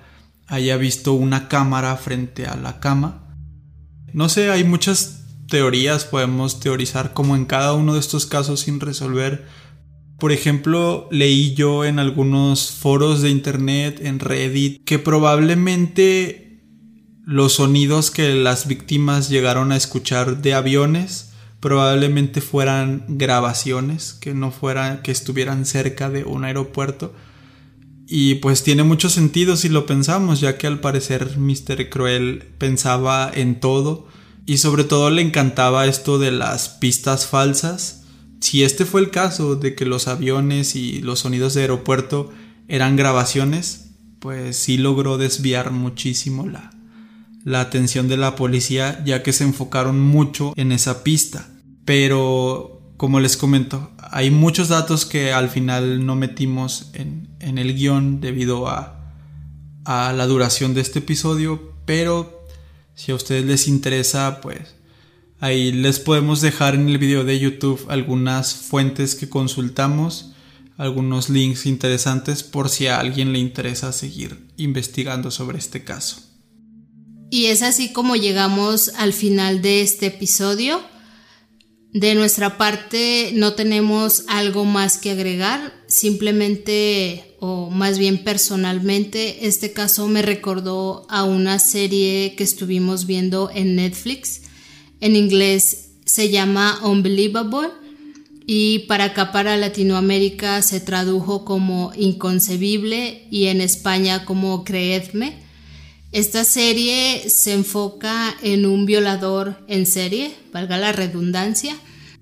haya 0.47 0.77
visto 0.77 1.13
una 1.13 1.47
cámara 1.47 1.95
frente 1.97 2.45
a 2.45 2.55
la 2.55 2.79
cama. 2.79 3.37
No 4.13 4.27
sé, 4.27 4.51
hay 4.51 4.63
muchas 4.63 5.23
teorías, 5.47 6.05
podemos 6.05 6.59
teorizar 6.59 7.13
como 7.13 7.35
en 7.35 7.45
cada 7.45 7.73
uno 7.73 7.93
de 7.93 7.99
estos 7.99 8.25
casos 8.25 8.61
sin 8.61 8.79
resolver. 8.79 9.47
Por 10.19 10.31
ejemplo, 10.31 11.07
leí 11.11 11.53
yo 11.55 11.85
en 11.85 11.99
algunos 11.99 12.71
foros 12.71 13.21
de 13.21 13.29
internet, 13.29 13.99
en 14.01 14.19
Reddit, 14.19 14.83
que 14.83 14.99
probablemente 14.99 16.61
los 17.25 17.53
sonidos 17.53 18.11
que 18.11 18.35
las 18.35 18.67
víctimas 18.67 19.29
llegaron 19.29 19.71
a 19.71 19.77
escuchar 19.77 20.41
de 20.41 20.53
aviones 20.53 21.30
probablemente 21.61 22.41
fueran 22.41 23.05
grabaciones, 23.07 24.13
que 24.13 24.33
no 24.33 24.51
fueran, 24.51 25.03
que 25.03 25.11
estuvieran 25.11 25.65
cerca 25.65 26.09
de 26.09 26.25
un 26.25 26.43
aeropuerto. 26.43 27.13
Y 28.07 28.35
pues 28.35 28.63
tiene 28.63 28.83
mucho 28.83 29.09
sentido 29.09 29.55
si 29.55 29.69
lo 29.69 29.85
pensamos, 29.85 30.41
ya 30.41 30.57
que 30.57 30.67
al 30.67 30.81
parecer 30.81 31.37
Mr. 31.37 31.89
Cruel 31.89 32.43
pensaba 32.57 33.31
en 33.33 33.59
todo 33.61 34.07
y 34.45 34.57
sobre 34.57 34.83
todo 34.83 35.09
le 35.11 35.21
encantaba 35.21 35.85
esto 35.85 36.19
de 36.19 36.31
las 36.31 36.67
pistas 36.67 37.27
falsas. 37.27 38.03
Si 38.41 38.63
este 38.63 38.85
fue 38.85 39.01
el 39.01 39.11
caso 39.11 39.55
de 39.55 39.75
que 39.75 39.85
los 39.85 40.07
aviones 40.07 40.75
y 40.75 40.99
los 40.99 41.19
sonidos 41.19 41.53
de 41.53 41.61
aeropuerto 41.61 42.31
eran 42.67 42.95
grabaciones, 42.95 43.91
pues 44.19 44.57
sí 44.57 44.77
logró 44.77 45.17
desviar 45.19 45.71
muchísimo 45.71 46.47
la, 46.47 46.71
la 47.43 47.61
atención 47.61 48.07
de 48.07 48.17
la 48.17 48.35
policía 48.35 49.03
ya 49.05 49.23
que 49.23 49.31
se 49.31 49.43
enfocaron 49.43 49.99
mucho 49.99 50.53
en 50.57 50.71
esa 50.71 51.03
pista. 51.03 51.50
Pero, 51.93 52.93
como 52.95 53.19
les 53.19 53.35
comento, 53.35 53.91
hay 53.97 54.31
muchos 54.31 54.69
datos 54.69 55.05
que 55.05 55.33
al 55.33 55.49
final 55.49 56.05
no 56.05 56.15
metimos 56.15 56.89
en, 56.93 57.27
el 57.41 57.75
guion 57.75 58.21
debido 58.21 58.69
a, 58.69 59.13
a 59.83 60.13
la 60.13 60.25
duración 60.25 60.73
de 60.73 60.79
este 60.79 60.99
episodio, 60.99 61.73
pero 61.85 62.47
si 62.95 63.11
a 63.11 63.15
ustedes 63.15 63.43
les 63.43 63.67
interesa, 63.67 64.39
pues 64.39 64.73
ahí 65.41 65.73
les 65.73 65.99
podemos 65.99 66.39
dejar 66.39 66.75
en 66.75 66.87
el 66.87 66.97
video 66.97 67.25
de 67.25 67.37
YouTube 67.37 67.85
algunas 67.89 68.53
fuentes 68.53 69.15
que 69.15 69.27
consultamos, 69.27 70.31
algunos 70.77 71.29
links 71.29 71.65
interesantes 71.65 72.41
por 72.41 72.69
si 72.69 72.87
a 72.87 73.01
alguien 73.01 73.33
le 73.33 73.39
interesa 73.39 73.91
seguir 73.91 74.47
investigando 74.55 75.29
sobre 75.29 75.57
este 75.57 75.83
caso. 75.83 76.21
Y 77.29 77.47
es 77.47 77.61
así 77.61 77.91
como 77.91 78.15
llegamos 78.15 78.93
al 78.95 79.11
final 79.11 79.61
de 79.61 79.81
este 79.81 80.05
episodio. 80.05 80.89
De 81.93 82.15
nuestra 82.15 82.57
parte 82.57 83.31
no 83.35 83.53
tenemos 83.53 84.23
algo 84.27 84.63
más 84.63 84.97
que 84.97 85.11
agregar, 85.11 85.73
simplemente 85.87 87.35
o 87.39 87.69
más 87.69 87.97
bien 87.97 88.23
personalmente, 88.23 89.47
este 89.47 89.73
caso 89.73 90.07
me 90.07 90.21
recordó 90.21 91.05
a 91.09 91.23
una 91.23 91.59
serie 91.59 92.35
que 92.37 92.45
estuvimos 92.45 93.07
viendo 93.07 93.49
en 93.53 93.75
Netflix. 93.75 94.43
En 95.01 95.17
inglés 95.17 95.89
se 96.05 96.29
llama 96.29 96.79
Unbelievable 96.83 97.69
y 98.45 98.79
para 98.87 99.05
acá 99.05 99.33
para 99.33 99.57
Latinoamérica 99.57 100.61
se 100.61 100.79
tradujo 100.79 101.43
como 101.43 101.91
Inconcebible 101.97 103.27
y 103.31 103.47
en 103.47 103.59
España 103.59 104.23
como 104.23 104.63
Creedme. 104.63 105.39
Esta 106.11 106.43
serie 106.43 107.29
se 107.29 107.53
enfoca 107.53 108.35
en 108.41 108.65
un 108.65 108.85
violador 108.85 109.63
en 109.67 109.85
serie, 109.85 110.33
valga 110.51 110.77
la 110.77 110.91
redundancia, 110.91 111.75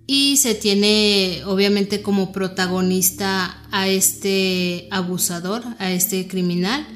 y 0.05 0.37
se 0.37 0.53
tiene 0.55 1.41
obviamente 1.45 2.01
como 2.01 2.31
protagonista 2.31 3.63
a 3.71 3.87
este 3.87 4.87
abusador, 4.91 5.63
a 5.79 5.91
este 5.91 6.27
criminal. 6.27 6.87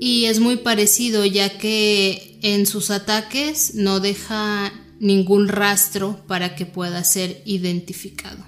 Y 0.00 0.26
es 0.26 0.38
muy 0.38 0.56
parecido 0.58 1.24
ya 1.24 1.58
que 1.58 2.38
en 2.42 2.66
sus 2.66 2.90
ataques 2.90 3.74
no 3.74 3.98
deja 3.98 4.72
ningún 5.00 5.48
rastro 5.48 6.24
para 6.26 6.54
que 6.54 6.66
pueda 6.66 7.02
ser 7.02 7.42
identificado. 7.44 8.44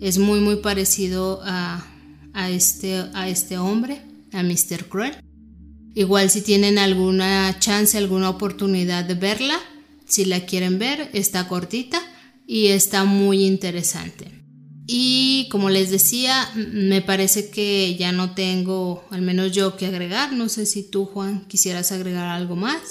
Es 0.00 0.18
muy 0.18 0.40
muy 0.40 0.56
parecido 0.56 1.40
a, 1.44 1.86
este, 2.50 3.04
a 3.14 3.28
este 3.28 3.56
hombre, 3.56 4.02
a 4.32 4.42
Mr. 4.42 4.86
Cruel. 4.88 5.23
Igual 5.94 6.30
si 6.30 6.42
tienen 6.42 6.78
alguna 6.78 7.56
chance, 7.60 7.96
alguna 7.96 8.30
oportunidad 8.30 9.04
de 9.04 9.14
verla, 9.14 9.58
si 10.06 10.24
la 10.24 10.44
quieren 10.44 10.78
ver, 10.78 11.08
está 11.12 11.48
cortita 11.48 12.00
y 12.46 12.68
está 12.68 13.04
muy 13.04 13.44
interesante. 13.44 14.44
Y 14.86 15.48
como 15.50 15.70
les 15.70 15.90
decía, 15.90 16.50
me 16.54 17.00
parece 17.00 17.48
que 17.48 17.96
ya 17.96 18.12
no 18.12 18.34
tengo, 18.34 19.04
al 19.10 19.22
menos 19.22 19.52
yo, 19.52 19.76
que 19.76 19.86
agregar. 19.86 20.32
No 20.32 20.48
sé 20.48 20.66
si 20.66 20.82
tú, 20.82 21.06
Juan, 21.06 21.46
quisieras 21.48 21.90
agregar 21.90 22.26
algo 22.26 22.54
más. 22.54 22.82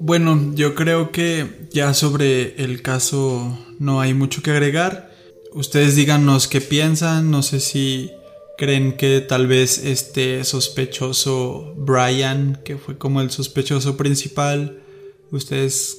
Bueno, 0.00 0.52
yo 0.54 0.74
creo 0.74 1.12
que 1.12 1.68
ya 1.72 1.92
sobre 1.92 2.62
el 2.62 2.80
caso 2.80 3.58
no 3.78 4.00
hay 4.00 4.14
mucho 4.14 4.42
que 4.42 4.50
agregar. 4.50 5.14
Ustedes 5.52 5.94
díganos 5.94 6.48
qué 6.48 6.62
piensan, 6.62 7.30
no 7.30 7.42
sé 7.42 7.60
si 7.60 8.10
¿Creen 8.58 8.96
que 8.96 9.20
tal 9.20 9.46
vez 9.46 9.78
este 9.78 10.44
sospechoso 10.44 11.74
Brian, 11.76 12.60
que 12.64 12.76
fue 12.76 12.98
como 12.98 13.20
el 13.20 13.30
sospechoso 13.30 13.96
principal, 13.96 14.82
ustedes 15.30 15.98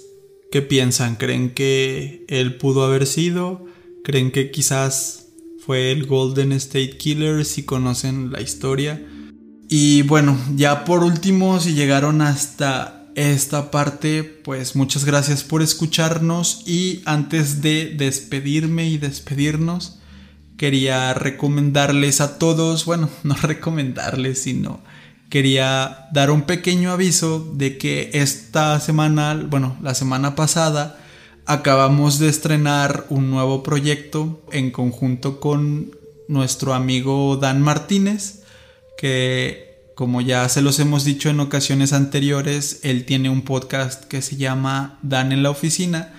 qué 0.52 0.62
piensan? 0.62 1.16
¿Creen 1.16 1.54
que 1.54 2.26
él 2.28 2.58
pudo 2.58 2.84
haber 2.84 3.08
sido? 3.08 3.66
¿Creen 4.04 4.32
que 4.32 4.52
quizás 4.52 5.28
fue 5.66 5.92
el 5.92 6.06
Golden 6.06 6.52
State 6.54 6.98
Killer 6.98 7.44
si 7.44 7.64
conocen 7.64 8.32
la 8.32 8.42
historia? 8.42 9.02
Y 9.70 10.04
bueno, 10.04 10.38
ya 10.56 10.86
por 10.86 11.04
último, 11.04 11.60
si 11.60 11.74
llegaron 11.74 12.22
hasta 12.22 13.10
esta 13.16 13.72
parte, 13.72 14.24
pues 14.24 14.76
muchas 14.76 15.06
gracias 15.06 15.44
por 15.44 15.62
escucharnos 15.62 16.64
y 16.66 17.02
antes 17.06 17.62
de 17.62 17.94
despedirme 17.98 18.88
y 18.88 18.98
despedirnos, 18.98 20.00
quería 20.64 21.14
recomendarles 21.14 22.22
a 22.22 22.40
todos, 22.40 22.86
bueno, 22.86 23.10
no 23.24 23.36
recomendarles, 23.36 24.44
sino 24.44 24.80
quería 25.30 26.08
dar 26.14 26.32
un 26.32 26.44
pequeño 26.44 26.90
aviso 26.90 27.52
de 27.54 27.78
que 27.78 28.12
esta 28.14 28.80
semana, 28.80 29.46
bueno, 29.50 29.76
la 29.82 29.94
semana 29.94 30.36
pasada, 30.36 30.98
acabamos 31.46 32.18
de 32.18 32.30
estrenar 32.30 33.06
un 33.10 33.30
nuevo 33.30 33.62
proyecto 33.62 34.42
en 34.54 34.72
conjunto 34.72 35.42
con 35.42 35.92
nuestro 36.30 36.74
amigo 36.74 37.36
Dan 37.36 37.62
Martínez, 37.62 38.44
que 38.98 39.92
como 39.96 40.22
ya 40.22 40.48
se 40.48 40.62
los 40.62 40.80
hemos 40.80 41.04
dicho 41.04 41.30
en 41.30 41.42
ocasiones 41.42 41.92
anteriores, 41.92 42.80
él 42.84 43.04
tiene 43.04 43.30
un 43.30 43.42
podcast 43.42 44.06
que 44.06 44.22
se 44.22 44.38
llama 44.38 44.98
Dan 45.02 45.34
en 45.34 45.44
la 45.44 45.50
oficina. 45.50 46.14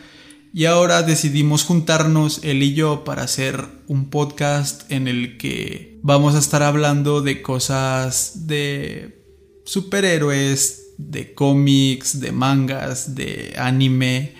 Y 0.57 0.67
ahora 0.67 1.03
decidimos 1.03 1.65
juntarnos 1.65 2.39
él 2.45 2.63
y 2.63 2.75
yo 2.75 3.03
para 3.03 3.25
hacer 3.25 3.67
un 3.89 4.09
podcast 4.09 4.89
en 4.89 5.09
el 5.09 5.37
que 5.37 5.99
vamos 6.05 6.37
a 6.37 6.39
estar 6.39 6.63
hablando 6.63 7.23
de 7.23 7.43
cosas 7.43 8.47
de 8.47 9.21
superhéroes, 9.65 10.93
de 10.97 11.35
cómics, 11.35 12.21
de 12.21 12.31
mangas, 12.31 13.17
de 13.17 13.55
anime, 13.59 14.35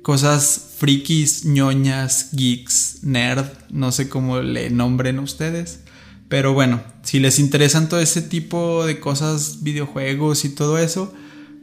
cosas 0.00 0.70
frikis, 0.78 1.44
ñoñas, 1.44 2.30
geeks, 2.32 3.00
nerd, 3.02 3.44
no 3.68 3.92
sé 3.92 4.08
cómo 4.08 4.40
le 4.40 4.70
nombren 4.70 5.18
ustedes. 5.18 5.80
Pero 6.30 6.54
bueno, 6.54 6.82
si 7.02 7.20
les 7.20 7.38
interesan 7.38 7.90
todo 7.90 8.00
ese 8.00 8.22
tipo 8.22 8.86
de 8.86 9.00
cosas, 9.00 9.62
videojuegos 9.62 10.46
y 10.46 10.54
todo 10.54 10.78
eso, 10.78 11.12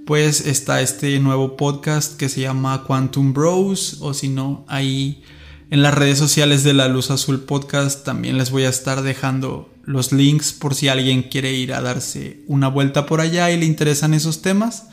pues 0.10 0.42
está 0.48 0.82
este 0.82 1.20
nuevo 1.20 1.56
podcast 1.56 2.18
que 2.18 2.30
se 2.30 2.42
llama 2.42 2.84
Quantum 2.88 3.32
Bros. 3.32 3.98
O 4.02 4.16
si 4.16 4.28
no, 4.28 4.66
ahí 4.68 5.22
en 5.70 5.84
las 5.84 5.94
redes 5.94 6.18
sociales 6.18 6.64
de 6.64 6.74
la 6.74 6.88
Luz 6.88 7.12
Azul 7.12 7.42
Podcast 7.42 8.04
también 8.04 8.36
les 8.40 8.50
voy 8.50 8.64
a 8.64 8.70
estar 8.70 9.04
dejando 9.04 9.72
los 9.84 10.12
links 10.12 10.52
por 10.52 10.74
si 10.74 10.88
alguien 10.88 11.22
quiere 11.22 11.54
ir 11.54 11.76
a 11.76 11.82
darse 11.82 12.44
una 12.48 12.70
vuelta 12.70 13.06
por 13.06 13.22
allá 13.22 13.52
y 13.52 13.60
le 13.60 13.68
interesan 13.68 14.16
esos 14.16 14.42
temas. 14.42 14.88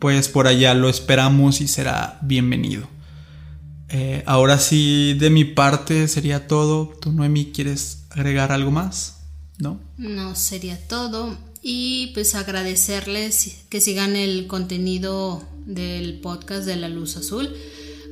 Pues 0.00 0.28
por 0.28 0.46
allá 0.46 0.74
lo 0.74 0.90
esperamos 0.90 1.62
y 1.62 1.66
será 1.66 2.18
bienvenido. 2.20 2.86
Eh, 3.88 4.22
ahora 4.26 4.58
sí, 4.58 5.14
de 5.14 5.30
mi 5.30 5.46
parte 5.46 6.08
sería 6.08 6.46
todo. 6.46 6.92
¿Tú, 7.00 7.10
Noemi, 7.10 7.52
quieres 7.52 8.04
agregar 8.10 8.52
algo 8.52 8.70
más? 8.70 9.18
¿no? 9.58 9.80
No, 9.96 10.34
sería 10.36 10.78
todo. 10.86 11.36
Y 11.70 12.12
pues 12.14 12.34
agradecerles 12.34 13.58
que 13.68 13.82
sigan 13.82 14.16
el 14.16 14.46
contenido 14.46 15.46
del 15.66 16.18
podcast 16.18 16.64
de 16.64 16.76
la 16.76 16.88
luz 16.88 17.18
azul. 17.18 17.54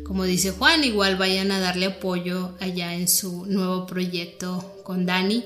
Como 0.05 0.25
dice 0.25 0.51
Juan, 0.51 0.85
igual 0.85 1.17
vayan 1.17 1.51
a 1.51 1.59
darle 1.59 1.87
apoyo 1.87 2.55
allá 2.61 2.93
en 2.93 3.09
su 3.09 3.47
nuevo 3.47 3.87
proyecto 3.87 4.83
con 4.85 5.07
Dani. 5.07 5.43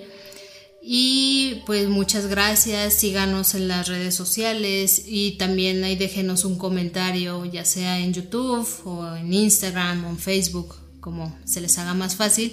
Y 0.82 1.62
pues 1.66 1.88
muchas 1.88 2.26
gracias, 2.26 2.94
síganos 2.94 3.54
en 3.54 3.68
las 3.68 3.86
redes 3.86 4.16
sociales 4.16 5.04
y 5.06 5.36
también 5.38 5.84
ahí 5.84 5.94
déjenos 5.94 6.44
un 6.44 6.58
comentario, 6.58 7.44
ya 7.44 7.64
sea 7.64 8.00
en 8.00 8.12
YouTube 8.12 8.68
o 8.86 9.14
en 9.14 9.32
Instagram 9.32 10.04
o 10.06 10.08
en 10.08 10.18
Facebook, 10.18 10.74
como 10.98 11.38
se 11.44 11.60
les 11.60 11.78
haga 11.78 11.94
más 11.94 12.16
fácil. 12.16 12.52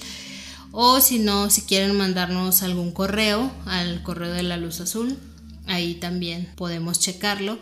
O 0.72 1.02
si 1.02 1.18
no, 1.18 1.50
si 1.50 1.62
quieren 1.64 1.98
mandarnos 1.98 2.62
algún 2.62 2.92
correo 2.92 3.52
al 3.66 4.04
correo 4.04 4.32
de 4.32 4.44
la 4.44 4.58
luz 4.58 4.82
azul, 4.82 5.18
ahí 5.68 5.96
también 5.96 6.50
podemos 6.56 7.00
checarlo. 7.00 7.60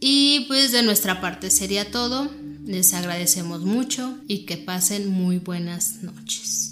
Y 0.00 0.44
pues 0.46 0.70
de 0.72 0.82
nuestra 0.82 1.20
parte 1.20 1.50
sería 1.50 1.90
todo. 1.90 2.30
Les 2.64 2.94
agradecemos 2.94 3.62
mucho 3.62 4.18
y 4.28 4.44
que 4.44 4.56
pasen 4.56 5.08
muy 5.08 5.38
buenas 5.38 6.02
noches. 6.02 6.67